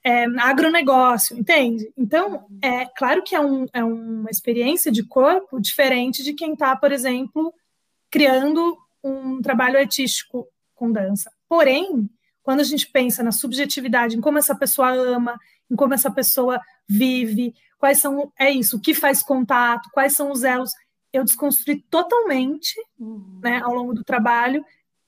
[0.05, 1.89] é, agronegócio, entende?
[1.97, 6.75] Então, é claro que é, um, é uma experiência de corpo diferente de quem está,
[6.75, 7.55] por exemplo,
[8.11, 11.31] criando um trabalho artístico com dança.
[11.49, 12.11] Porém,
[12.43, 15.39] quando a gente pensa na subjetividade, em como essa pessoa ama,
[15.71, 20.33] em como essa pessoa vive, quais são, é isso, o que faz contato, quais são
[20.33, 20.73] os elos,
[21.13, 23.41] eu desconstruí totalmente, uhum.
[23.43, 24.65] né, ao longo do trabalho,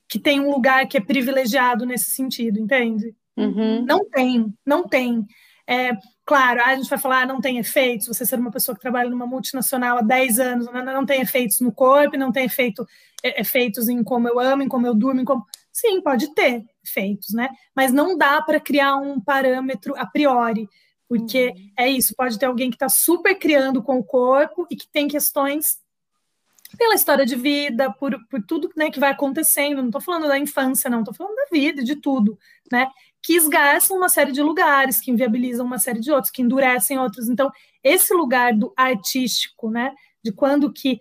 [0.08, 3.14] que tem um lugar que é privilegiado nesse sentido, entende?
[3.36, 3.84] Uhum.
[3.84, 5.24] Não tem, não tem.
[5.66, 5.92] É,
[6.26, 9.08] claro, a gente vai falar, ah, não tem efeitos, você ser uma pessoa que trabalha
[9.08, 12.84] numa multinacional há 10 anos, não, não tem efeitos no corpo, não tem efeito,
[13.22, 15.44] é, efeitos em como eu amo, em como eu durmo, em como...
[15.72, 17.48] Sim, pode ter efeitos, né?
[17.74, 20.68] Mas não dá para criar um parâmetro a priori,
[21.10, 21.70] porque uhum.
[21.76, 25.08] é isso, pode ter alguém que está super criando com o corpo e que tem
[25.08, 25.80] questões
[26.78, 30.38] pela história de vida, por, por tudo né, que vai acontecendo, não estou falando da
[30.38, 32.38] infância, não, estou falando da vida, de tudo,
[32.70, 32.88] né?
[33.20, 37.28] Que esgarçam uma série de lugares, que inviabilizam uma série de outros, que endurecem outros.
[37.28, 37.50] Então,
[37.82, 39.92] esse lugar do artístico, né?
[40.22, 41.00] De quando que,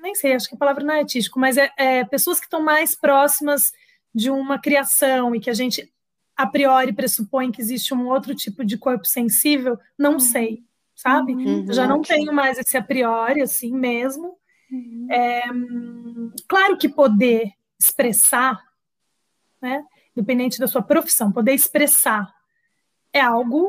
[0.00, 2.62] nem sei, acho que a palavra não é artístico, mas é, é pessoas que estão
[2.62, 3.72] mais próximas
[4.14, 5.92] de uma criação e que a gente
[6.42, 10.20] a priori pressupõe que existe um outro tipo de corpo sensível, não uhum.
[10.20, 10.64] sei,
[10.94, 11.34] sabe?
[11.34, 14.36] Uhum, Eu já não tenho mais esse a priori, assim mesmo.
[14.70, 15.08] Uhum.
[15.10, 15.42] É,
[16.48, 18.60] claro que poder expressar,
[19.60, 19.84] né,
[20.16, 22.32] independente da sua profissão, poder expressar
[23.12, 23.68] é algo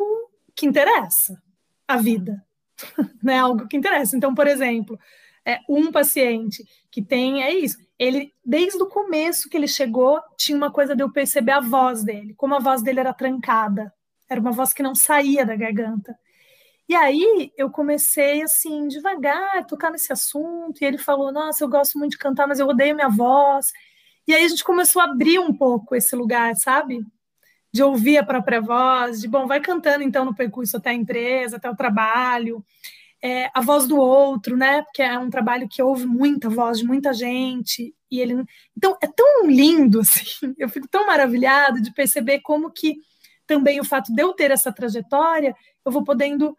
[0.55, 1.41] que interessa
[1.87, 2.43] a vida,
[3.21, 3.39] né?
[3.39, 4.15] Algo que interessa.
[4.15, 4.99] Então, por exemplo,
[5.45, 7.77] é, um paciente que tem é isso.
[8.01, 12.03] Ele desde o começo que ele chegou tinha uma coisa de eu perceber a voz
[12.03, 13.93] dele, como a voz dele era trancada,
[14.27, 16.17] era uma voz que não saía da garganta.
[16.89, 21.99] E aí eu comecei assim, devagar, tocar nesse assunto, e ele falou: "Nossa, eu gosto
[21.99, 23.67] muito de cantar, mas eu odeio minha voz".
[24.27, 27.05] E aí a gente começou a abrir um pouco esse lugar, sabe?
[27.73, 31.57] De ouvir a própria voz, de bom, vai cantando então no percurso até a empresa,
[31.57, 32.65] até o trabalho.
[33.23, 34.81] É, a voz do outro, né?
[34.81, 38.43] Porque é um trabalho que ouve muita voz de muita gente e ele,
[38.75, 40.55] então é tão lindo assim.
[40.57, 42.97] Eu fico tão maravilhada de perceber como que
[43.45, 45.55] também o fato de eu ter essa trajetória,
[45.85, 46.55] eu vou podendo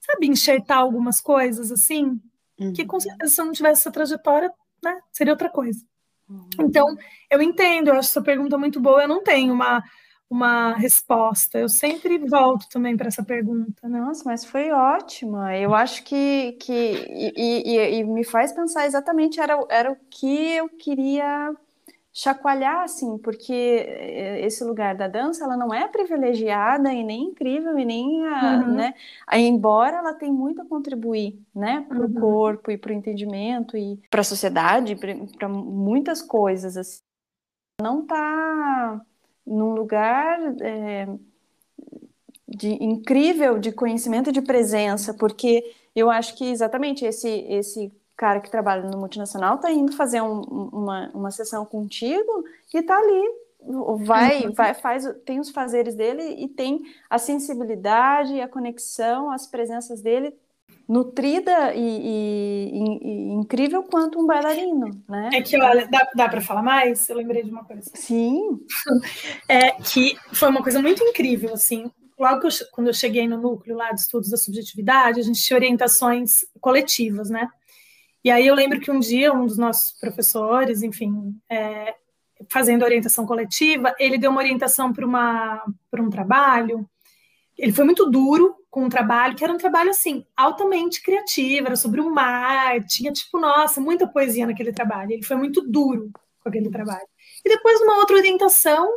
[0.00, 2.20] sabe, enxertar algumas coisas assim,
[2.58, 2.72] uhum.
[2.72, 4.52] que com certeza se eu não tivesse essa trajetória,
[4.82, 5.84] né, seria outra coisa.
[6.28, 6.48] Uhum.
[6.60, 6.96] Então,
[7.30, 9.82] eu entendo, eu acho essa pergunta muito boa, eu não tenho uma,
[10.30, 13.88] uma resposta, eu sempre volto também para essa pergunta.
[13.88, 19.40] Nossa, mas foi ótima, eu acho que, que e, e, e me faz pensar exatamente,
[19.40, 21.52] era, era o que eu queria
[22.12, 27.78] chacoalhar, assim, porque eh, esse lugar da dança, ela não é privilegiada e nem incrível
[27.78, 28.74] e nem, a, uhum.
[28.74, 28.94] né,
[29.32, 32.14] embora ela tenha muito a contribuir, né, para o uhum.
[32.14, 37.00] corpo e para o entendimento e para a sociedade, para muitas coisas, assim,
[37.80, 39.09] não está num
[39.90, 41.08] lugar é,
[42.46, 48.40] de incrível de conhecimento e de presença, porque eu acho que exatamente esse esse cara
[48.40, 53.40] que trabalha no multinacional está indo fazer um, uma, uma sessão contigo e está ali
[54.04, 54.52] vai, uhum.
[54.52, 60.34] vai, faz, tem os fazeres dele e tem a sensibilidade, a conexão, as presenças dele
[60.90, 65.30] nutrida e, e, e incrível quanto um bailarino, né?
[65.32, 67.08] É que, olha, dá, dá para falar mais?
[67.08, 67.88] Eu lembrei de uma coisa.
[67.94, 68.58] Sim.
[69.48, 73.76] É que foi uma coisa muito incrível, assim, logo eu, quando eu cheguei no núcleo
[73.76, 77.48] lá de estudos da subjetividade, a gente tinha orientações coletivas, né?
[78.22, 81.94] E aí eu lembro que um dia um dos nossos professores, enfim, é,
[82.48, 86.88] fazendo orientação coletiva, ele deu uma orientação para um trabalho.
[87.60, 91.66] Ele foi muito duro com o um trabalho, que era um trabalho assim altamente criativo,
[91.66, 95.12] era sobre o mar, tinha tipo, nossa, muita poesia naquele trabalho.
[95.12, 97.06] Ele foi muito duro com aquele trabalho.
[97.44, 98.90] E depois uma outra orientação,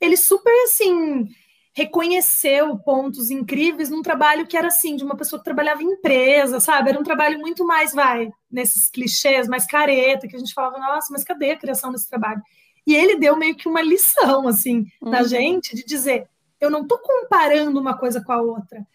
[0.00, 1.28] ele super assim
[1.72, 6.58] reconheceu pontos incríveis num trabalho que era assim, de uma pessoa que trabalhava em empresa,
[6.58, 6.90] sabe?
[6.90, 11.12] Era um trabalho muito mais, vai, nesses clichês, mais careta, que a gente falava, nossa,
[11.12, 12.42] mas cadê a criação desse trabalho?
[12.84, 15.10] E ele deu meio que uma lição, assim, uhum.
[15.10, 16.28] na gente, de dizer,
[16.60, 18.86] eu não estou comparando uma coisa com a outra,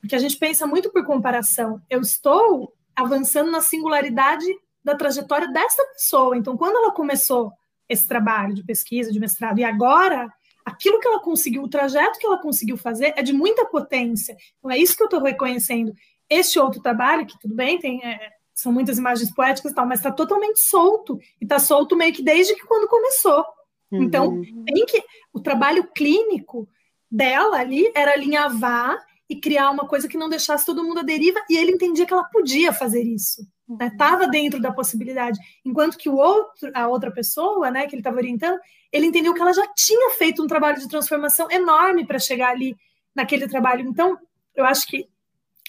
[0.00, 4.46] porque a gente pensa muito por comparação, eu estou avançando na singularidade
[4.84, 7.52] da trajetória dessa pessoa, então quando ela começou
[7.88, 10.32] esse trabalho de pesquisa, de mestrado, e agora
[10.64, 14.36] aquilo que ela conseguiu, o trajeto que ela conseguiu fazer é de muita potência.
[14.58, 15.92] Então é isso que eu estou reconhecendo.
[16.28, 20.00] Este outro trabalho, que tudo bem, tem, é, são muitas imagens poéticas e tal, mas
[20.00, 21.20] está totalmente solto.
[21.40, 23.44] E está solto meio que desde que quando começou.
[23.92, 24.02] Uhum.
[24.02, 25.04] Então, tem que.
[25.32, 26.68] O trabalho clínico
[27.10, 31.40] dela ali era alinhavar e criar uma coisa que não deixasse todo mundo à deriva,
[31.50, 33.46] e ele entendia que ela podia fazer isso.
[33.80, 34.30] Estava né?
[34.30, 35.38] dentro da possibilidade.
[35.64, 38.58] Enquanto que o outro, a outra pessoa, né, que ele estava orientando,
[38.92, 42.76] ele entendeu que ela já tinha feito um trabalho de transformação enorme para chegar ali
[43.14, 43.88] naquele trabalho.
[43.88, 44.16] Então,
[44.54, 45.08] eu acho que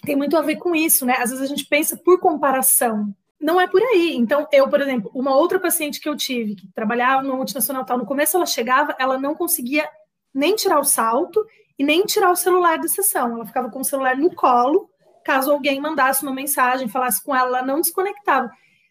[0.03, 1.15] tem muito a ver com isso, né?
[1.17, 3.13] Às vezes a gente pensa por comparação.
[3.39, 4.15] Não é por aí.
[4.15, 7.97] Então, eu, por exemplo, uma outra paciente que eu tive, que trabalhava no multinacional tal,
[7.97, 9.89] no começo ela chegava, ela não conseguia
[10.33, 11.45] nem tirar o salto
[11.77, 13.33] e nem tirar o celular da sessão.
[13.33, 14.89] Ela ficava com o celular no colo,
[15.23, 18.49] caso alguém mandasse uma mensagem, falasse com ela, ela não desconectava.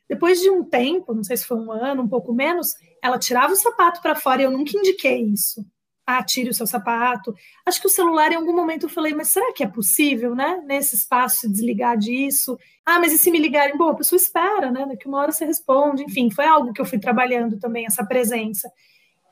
[0.09, 3.53] Depois de um tempo, não sei se foi um ano, um pouco menos, ela tirava
[3.53, 5.65] o sapato para fora e eu nunca indiquei isso.
[6.07, 7.35] Ah, tire o seu sapato.
[7.67, 10.63] Acho que o celular, em algum momento, eu falei, mas será que é possível, né?
[10.65, 12.57] Nesse espaço, se desligar disso?
[12.85, 13.77] Ah, mas e se me ligarem?
[13.77, 14.87] Bom, a pessoa espera, né?
[14.87, 16.05] Daqui uma hora você responde.
[16.05, 18.71] Enfim, foi algo que eu fui trabalhando também, essa presença.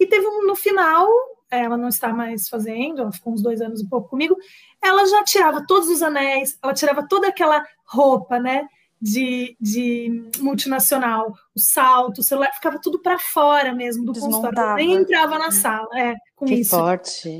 [0.01, 1.09] E teve um, no final,
[1.57, 4.37] ela não está mais fazendo, ela ficou uns dois anos um pouco comigo,
[4.83, 8.67] ela já tirava todos os anéis, ela tirava toda aquela roupa, né?
[9.03, 14.47] De, de multinacional, o salto, o celular, ficava tudo para fora mesmo do Desmontava.
[14.55, 16.71] consultório, nem entrava na sala, é, com Que isso.
[16.71, 17.39] forte.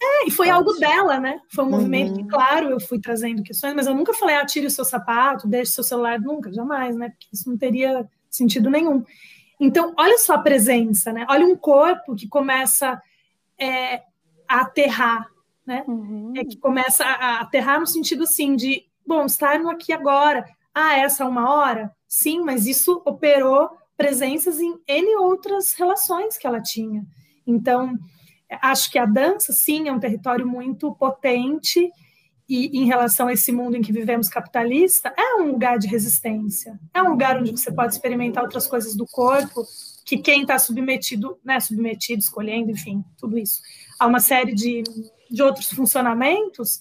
[0.00, 0.50] É, e foi Forte.
[0.50, 1.40] algo dela, né?
[1.52, 2.28] Foi um movimento que, Uhum.
[2.28, 5.70] claro, eu fui trazendo questões, mas eu nunca falei, ah, tire o seu sapato, deixe
[5.72, 7.08] o seu celular, nunca, jamais, né?
[7.08, 9.02] Porque isso não teria sentido nenhum.
[9.58, 11.26] Então, olha só a presença, né?
[11.28, 13.00] Olha um corpo que começa
[13.58, 14.02] é,
[14.48, 15.28] a aterrar,
[15.66, 15.84] né?
[15.86, 16.32] Uhum.
[16.36, 20.46] É que começa a aterrar no sentido assim de, bom, estar no aqui agora.
[20.74, 21.92] Ah, essa é uma hora?
[22.06, 27.04] Sim, mas isso operou presenças em N outras relações que ela tinha.
[27.46, 27.98] Então,
[28.62, 31.90] acho que a dança, sim, é um território muito potente
[32.48, 36.78] e em relação a esse mundo em que vivemos capitalista, é um lugar de resistência.
[36.94, 39.64] É um lugar onde você pode experimentar outras coisas do corpo
[40.08, 43.60] que quem está submetido, né, submetido, escolhendo, enfim, tudo isso,
[44.00, 44.82] a uma série de,
[45.30, 46.80] de outros funcionamentos,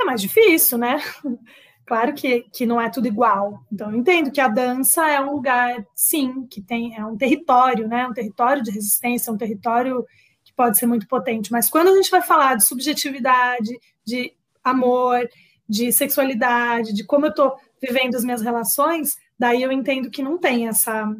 [0.00, 1.02] é mais difícil, né?
[1.84, 3.64] Claro que, que não é tudo igual.
[3.72, 7.88] Então, eu entendo que a dança é um lugar, sim, que tem, é um território,
[7.88, 8.06] né?
[8.06, 10.04] Um território de resistência, um território
[10.44, 11.50] que pode ser muito potente.
[11.50, 13.70] Mas quando a gente vai falar de subjetividade,
[14.04, 15.26] de amor,
[15.66, 20.36] de sexualidade, de como eu estou vivendo as minhas relações, daí eu entendo que não
[20.36, 21.10] tem essa,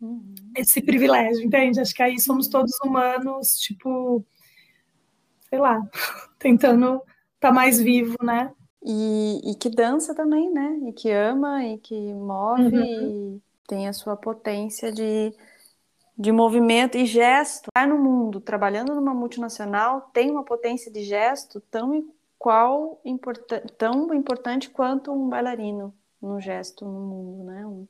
[0.00, 0.34] Uhum.
[0.56, 1.80] esse privilégio, entende?
[1.80, 4.24] Acho que aí somos todos humanos, tipo,
[5.48, 5.80] sei lá,
[6.38, 6.96] tentando
[7.34, 8.52] estar tá mais vivo, né?
[8.82, 10.78] E, e que dança também, né?
[10.88, 13.38] E que ama e que move Uhum.
[13.38, 15.32] e tem a sua potência de,
[16.16, 17.68] de movimento e gesto.
[17.68, 24.14] Estar no mundo, trabalhando numa multinacional, tem uma potência de gesto tão igual, importa, tão
[24.14, 25.92] importante quanto um bailarino
[26.22, 27.66] no gesto no mundo, né?
[27.66, 27.86] Um-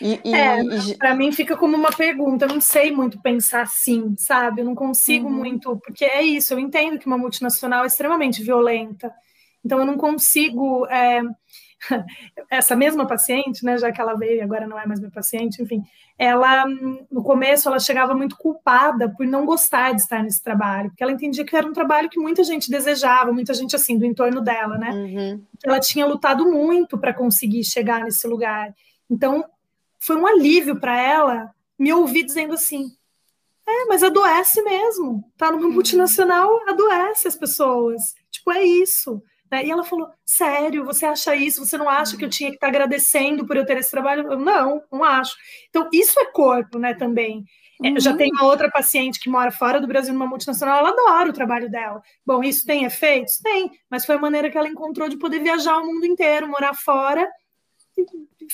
[0.00, 0.60] e, e- É,
[0.90, 4.60] e Para mim fica como uma pergunta, eu não sei muito pensar assim, sabe?
[4.60, 5.34] Eu não consigo Uhum.
[5.34, 9.12] muito, porque é isso, eu entendo que uma multinacional é extremamente violenta,
[9.64, 10.86] então eu não consigo.
[10.86, 11.20] é,
[12.50, 15.62] Essa mesma paciente, né, já que ela veio e agora não é mais minha paciente,
[15.62, 15.82] enfim,
[16.18, 16.64] ela,
[17.10, 21.12] no começo, ela chegava muito culpada por não gostar de estar nesse trabalho, porque ela
[21.12, 24.76] entendia que era um trabalho que muita gente desejava, muita gente, assim, do entorno dela,
[24.76, 24.90] né?
[24.90, 25.42] Uhum.
[25.64, 28.74] ela tinha lutado muito para conseguir chegar nesse lugar.
[29.08, 29.44] Então,
[30.00, 32.86] foi um alívio para ela me ouvir dizendo assim:
[33.66, 35.24] é, mas adoece mesmo.
[35.36, 38.14] Tá numa multinacional, adoece as pessoas.
[38.30, 39.22] Tipo, é isso.
[39.50, 39.64] né?
[39.66, 41.64] E ela falou: sério, você acha isso?
[41.64, 44.32] Você não acha que eu tinha que estar agradecendo por eu ter esse trabalho?
[44.32, 45.36] Eu, não, não acho.
[45.68, 47.44] Então, isso é corpo, né, também.
[47.82, 48.16] É, Eu já Uhum.
[48.18, 51.70] tenho uma outra paciente que mora fora do Brasil numa multinacional, ela adora o trabalho
[51.70, 52.02] dela.
[52.26, 53.38] Bom, isso tem efeitos?
[53.38, 56.74] Tem, mas foi a maneira que ela encontrou de poder viajar o mundo inteiro, morar
[56.74, 57.26] fora.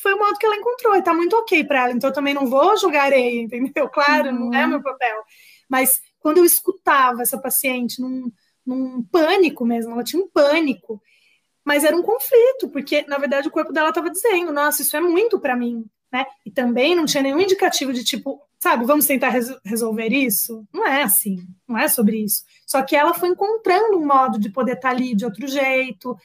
[0.02, 1.92] Foi o modo que ela encontrou, e tá muito ok para ela.
[1.92, 3.88] Então eu também não vou jogar areia, entendeu?
[3.88, 4.70] Claro, não é Uhum.
[4.70, 5.22] meu papel.
[5.68, 8.30] Mas quando eu escutava essa paciente num,
[8.64, 11.00] num pânico mesmo, ela tinha um pânico,
[11.64, 15.00] mas era um conflito, porque na verdade o corpo dela estava dizendo: nossa, isso é
[15.00, 15.84] muito para mim.
[16.12, 16.24] Né?
[16.44, 20.64] E também não tinha nenhum indicativo de tipo, sabe, vamos tentar res- resolver isso?
[20.72, 22.44] Não é assim, não é sobre isso.
[22.64, 26.16] Só que ela foi encontrando um modo de poder estar ali de outro jeito.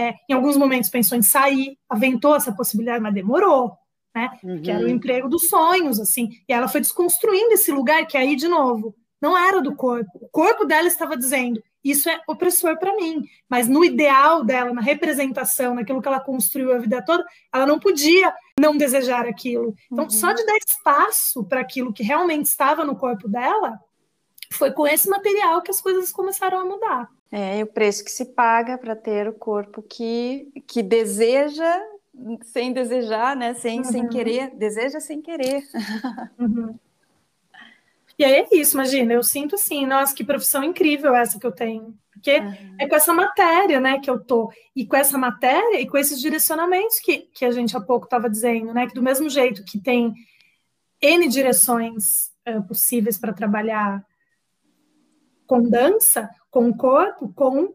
[0.00, 3.72] É, em alguns momentos pensou em sair, aventou essa possibilidade, mas demorou,
[4.14, 4.30] né?
[4.62, 4.94] Que era o Uhum.
[4.94, 6.30] emprego dos sonhos, assim.
[6.48, 10.10] E ela foi desconstruindo esse lugar que aí, de novo, não era do corpo.
[10.20, 13.22] O corpo dela estava dizendo, isso é opressor para mim.
[13.48, 17.78] Mas no ideal dela, na representação, naquilo que ela construiu a vida toda, ela não
[17.78, 19.74] podia não desejar aquilo.
[19.92, 20.10] Então, Uhum.
[20.10, 23.78] só de dar espaço para aquilo que realmente estava no corpo dela,
[24.52, 27.08] foi com esse material que as coisas começaram a mudar.
[27.32, 31.80] É, e o preço que se paga para ter o corpo que, que deseja
[32.42, 33.54] sem desejar, né?
[33.54, 34.08] Sem, sem Uhum.
[34.08, 35.62] querer, deseja sem querer.
[36.38, 36.74] Uhum.
[38.18, 41.52] E aí é isso, imagina, eu sinto assim, nossa, que profissão incrível essa que eu
[41.52, 41.94] tenho.
[42.12, 42.32] Porque
[42.78, 44.52] é com essa matéria, né, que eu tô.
[44.76, 48.28] E com essa matéria e com esses direcionamentos que, que a gente há pouco estava
[48.28, 48.86] dizendo, né?
[48.86, 50.12] Que do mesmo jeito que tem
[51.00, 54.04] N direções eh, possíveis para trabalhar
[55.50, 57.74] com dança, com corpo, com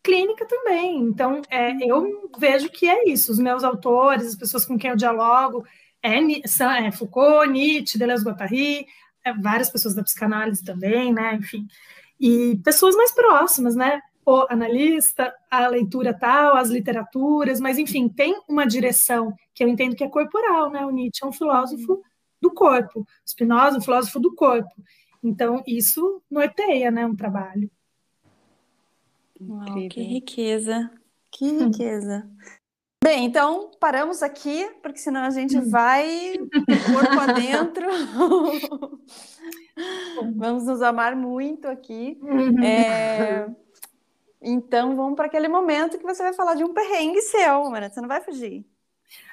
[0.00, 1.00] clínica também.
[1.00, 3.32] Então, é, eu vejo que é isso.
[3.32, 5.66] Os meus autores, as pessoas com quem eu dialogo,
[6.00, 8.86] é, é Foucault, Nietzsche, Deleuze-Guattari,
[9.24, 11.34] é, várias pessoas da psicanálise também, né?
[11.34, 11.66] Enfim.
[12.20, 14.00] e pessoas mais próximas, né?
[14.24, 19.96] O analista, a leitura tal, as literaturas, mas enfim, tem uma direção que eu entendo
[19.96, 20.86] que é corporal, né?
[20.86, 22.00] O Nietzsche é um filósofo
[22.40, 24.70] do corpo, Spinoza é um filósofo do corpo.
[25.22, 27.70] Então, isso norteia, né, um trabalho.
[29.40, 30.90] Uau, que riqueza,
[31.30, 32.28] que riqueza.
[33.04, 35.70] Bem, então paramos aqui, porque senão a gente hum.
[35.70, 36.32] vai
[36.92, 37.86] corpo adentro.
[40.34, 42.18] vamos nos amar muito aqui.
[42.22, 42.64] Uhum.
[42.64, 43.46] É...
[44.42, 47.88] Então vamos para aquele momento que você vai falar de um perrengue seu, mano.
[47.88, 48.66] Você não vai fugir.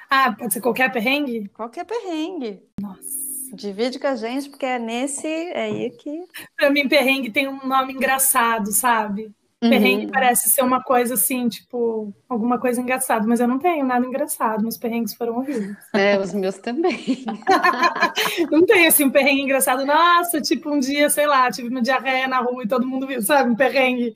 [0.08, 1.48] Ah, pode ser qualquer perrengue?
[1.48, 2.62] Qualquer perrengue.
[2.80, 3.23] Nossa.
[3.54, 6.24] Divide com a gente, porque é nesse é aí que.
[6.56, 9.32] Para mim, perrengue tem um nome engraçado, sabe?
[9.64, 9.70] Uhum.
[9.70, 14.04] Perrengue parece ser uma coisa assim, tipo, alguma coisa engraçada, mas eu não tenho nada
[14.04, 15.74] engraçado, meus perrengues foram horríveis.
[15.94, 17.24] É, os meus também.
[18.50, 22.28] não tem assim um perrengue engraçado, nossa, tipo, um dia, sei lá, tive uma diarreia
[22.28, 23.50] na rua e todo mundo viu, sabe?
[23.50, 24.12] Um perrengue.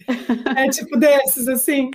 [0.55, 1.91] É tipo desses, assim.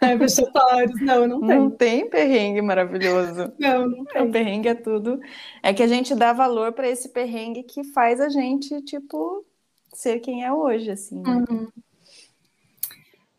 [0.00, 1.58] É, vexatórios, não, não tem.
[1.58, 3.52] Não tem perrengue maravilhoso.
[3.58, 4.22] Não, não tem.
[4.22, 5.18] O perrengue é tudo.
[5.62, 9.44] É que a gente dá valor para esse perrengue que faz a gente, tipo,
[9.92, 11.20] ser quem é hoje, assim.
[11.20, 11.44] Né?
[11.50, 11.68] Uhum.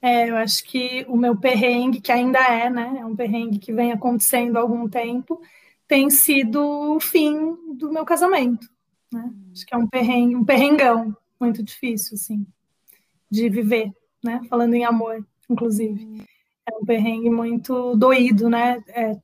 [0.01, 2.97] É, eu acho que o meu perrengue, que ainda é, né?
[2.99, 5.41] É um perrengue que vem acontecendo há algum tempo,
[5.87, 6.61] tem sido
[6.95, 8.69] o fim do meu casamento.
[9.11, 9.31] Né?
[9.51, 12.45] Acho que é um perrengue, um perrengão muito difícil, assim,
[13.29, 13.91] de viver,
[14.23, 14.41] né?
[14.49, 16.23] Falando em amor, inclusive.
[16.71, 18.83] É um perrengue muito doído, né?
[18.89, 19.17] É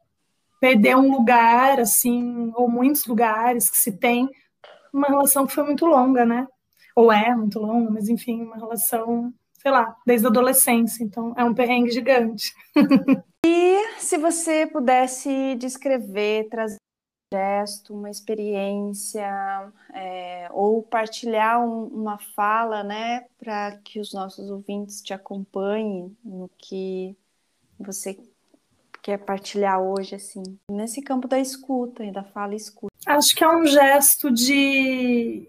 [0.60, 4.30] perder um lugar, assim, ou muitos lugares que se tem
[4.92, 6.48] uma relação que foi muito longa, né?
[6.96, 9.34] Ou é muito longa, mas enfim, uma relação
[9.66, 11.04] sei lá, desde a adolescência.
[11.04, 12.54] Então, é um perrengue gigante.
[13.44, 19.28] e se você pudesse descrever, trazer um gesto, uma experiência,
[19.92, 26.48] é, ou partilhar um, uma fala, né, para que os nossos ouvintes te acompanhem no
[26.60, 27.18] que
[27.80, 28.18] você
[29.02, 32.93] quer partilhar hoje, assim, nesse campo da escuta e da fala escuta?
[33.06, 35.47] Acho que é um gesto de,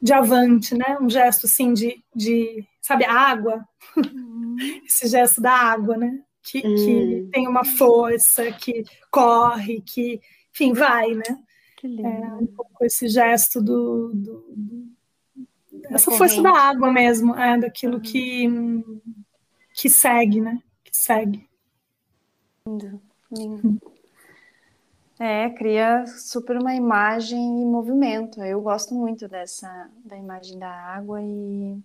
[0.00, 0.96] de avante, né?
[1.00, 3.62] Um gesto, assim, de, de sabe, a água,
[3.96, 4.56] uhum.
[4.86, 6.22] esse gesto da água, né?
[6.42, 6.74] Que, uhum.
[6.74, 10.20] que, tem uma força, que corre, que,
[10.52, 11.38] enfim, vai, né?
[11.76, 12.08] Que lindo.
[12.08, 14.92] É um pouco esse gesto do, do, do
[15.90, 18.00] essa força da água mesmo, é daquilo uhum.
[18.00, 18.48] que
[19.74, 20.62] que segue, né?
[20.92, 21.48] Segue.
[22.66, 23.80] Lindo, lindo.
[25.18, 28.42] É, cria super uma imagem e movimento.
[28.42, 31.82] Eu gosto muito dessa da imagem da água e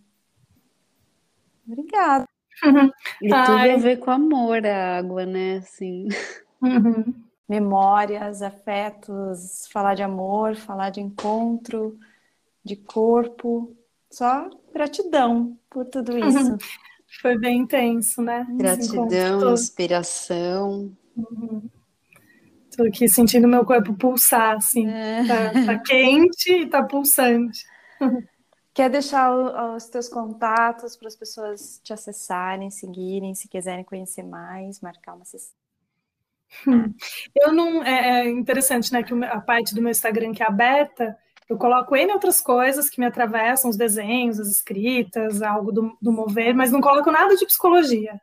[1.67, 2.25] Obrigada.
[2.63, 2.91] Uhum.
[3.21, 3.45] E Ai.
[3.45, 5.57] tudo a ver com amor, a água, né?
[5.57, 6.07] Assim.
[6.61, 7.13] Uhum.
[7.47, 11.97] Memórias, afetos, falar de amor, falar de encontro,
[12.63, 13.75] de corpo.
[14.09, 16.27] Só gratidão por tudo uhum.
[16.27, 16.51] isso.
[16.51, 16.57] Uhum.
[17.21, 18.45] Foi bem intenso, né?
[18.51, 20.91] Gratidão, inspiração.
[22.69, 22.87] Estou uhum.
[22.87, 24.87] aqui sentindo meu corpo pulsar, assim.
[24.87, 25.25] É.
[25.25, 27.65] Tá, tá quente e tá pulsante.
[28.73, 29.31] Quer deixar
[29.75, 35.25] os teus contatos para as pessoas te acessarem, seguirem, se quiserem conhecer mais, marcar uma
[35.25, 35.55] sessão?
[37.35, 37.83] Eu não.
[37.83, 39.01] É, é interessante, né?
[39.01, 41.17] Que a parte do meu Instagram que é aberta,
[41.49, 46.11] eu coloco N outras coisas que me atravessam, os desenhos, as escritas, algo do, do
[46.11, 48.19] mover, mas não coloco nada de psicologia.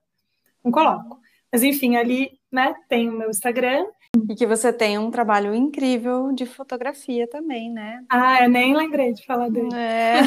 [0.63, 1.19] Não coloco.
[1.51, 3.87] Mas enfim, ali, né, tem o meu Instagram
[4.29, 8.05] e que você tem um trabalho incrível de fotografia também, né?
[8.09, 9.75] Ah, eu nem lembrei de falar dele.
[9.75, 10.21] É.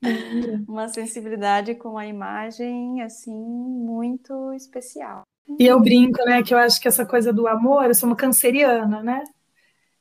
[0.68, 5.22] Uma sensibilidade com a imagem, assim, muito especial.
[5.58, 8.14] E eu brinco, né, que eu acho que essa coisa do amor, eu sou uma
[8.14, 9.24] canceriana, né?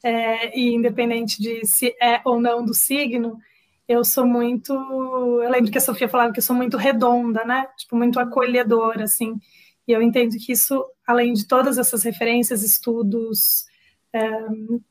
[0.03, 3.38] É, e independente de se é ou não do signo,
[3.88, 4.74] eu sou muito.
[4.74, 7.68] Eu lembro que a Sofia falava que eu sou muito redonda, né?
[7.78, 9.40] Tipo, muito acolhedora, assim.
[9.88, 13.65] E eu entendo que isso, além de todas essas referências, estudos,
[14.11, 14.30] é,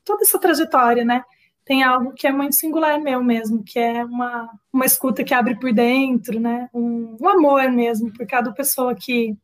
[0.03, 1.23] toda essa trajetória, né?
[1.63, 5.59] Tem algo que é muito singular meu mesmo, que é uma, uma escuta que abre
[5.59, 6.69] por dentro, né?
[6.73, 9.37] Um, um amor mesmo por cada pessoa que,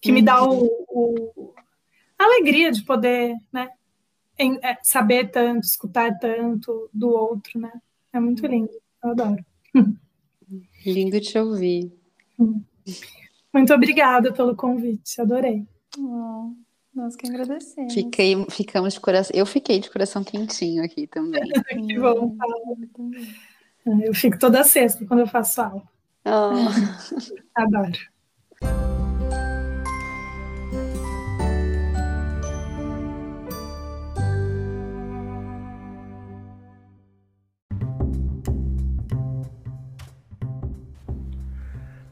[0.00, 1.54] que me dá o, o,
[2.18, 3.68] a alegria de poder, né?
[4.38, 7.72] Em, é, saber tanto, escutar tanto do outro, né?
[8.12, 8.72] É muito lindo,
[9.02, 9.44] eu adoro.
[10.84, 11.92] Lindo te ouvir.
[13.52, 15.66] Muito obrigada pelo convite, adorei.
[15.98, 16.54] Oh,
[16.94, 17.92] nós que agradecemos.
[17.92, 19.36] Fiquei, ficamos de coração.
[19.36, 21.42] Eu fiquei de coração quentinho aqui também.
[21.86, 22.34] que bom.
[24.02, 25.82] Eu fico toda sexta quando eu faço aula.
[26.24, 27.52] Oh.
[27.54, 28.11] Adoro.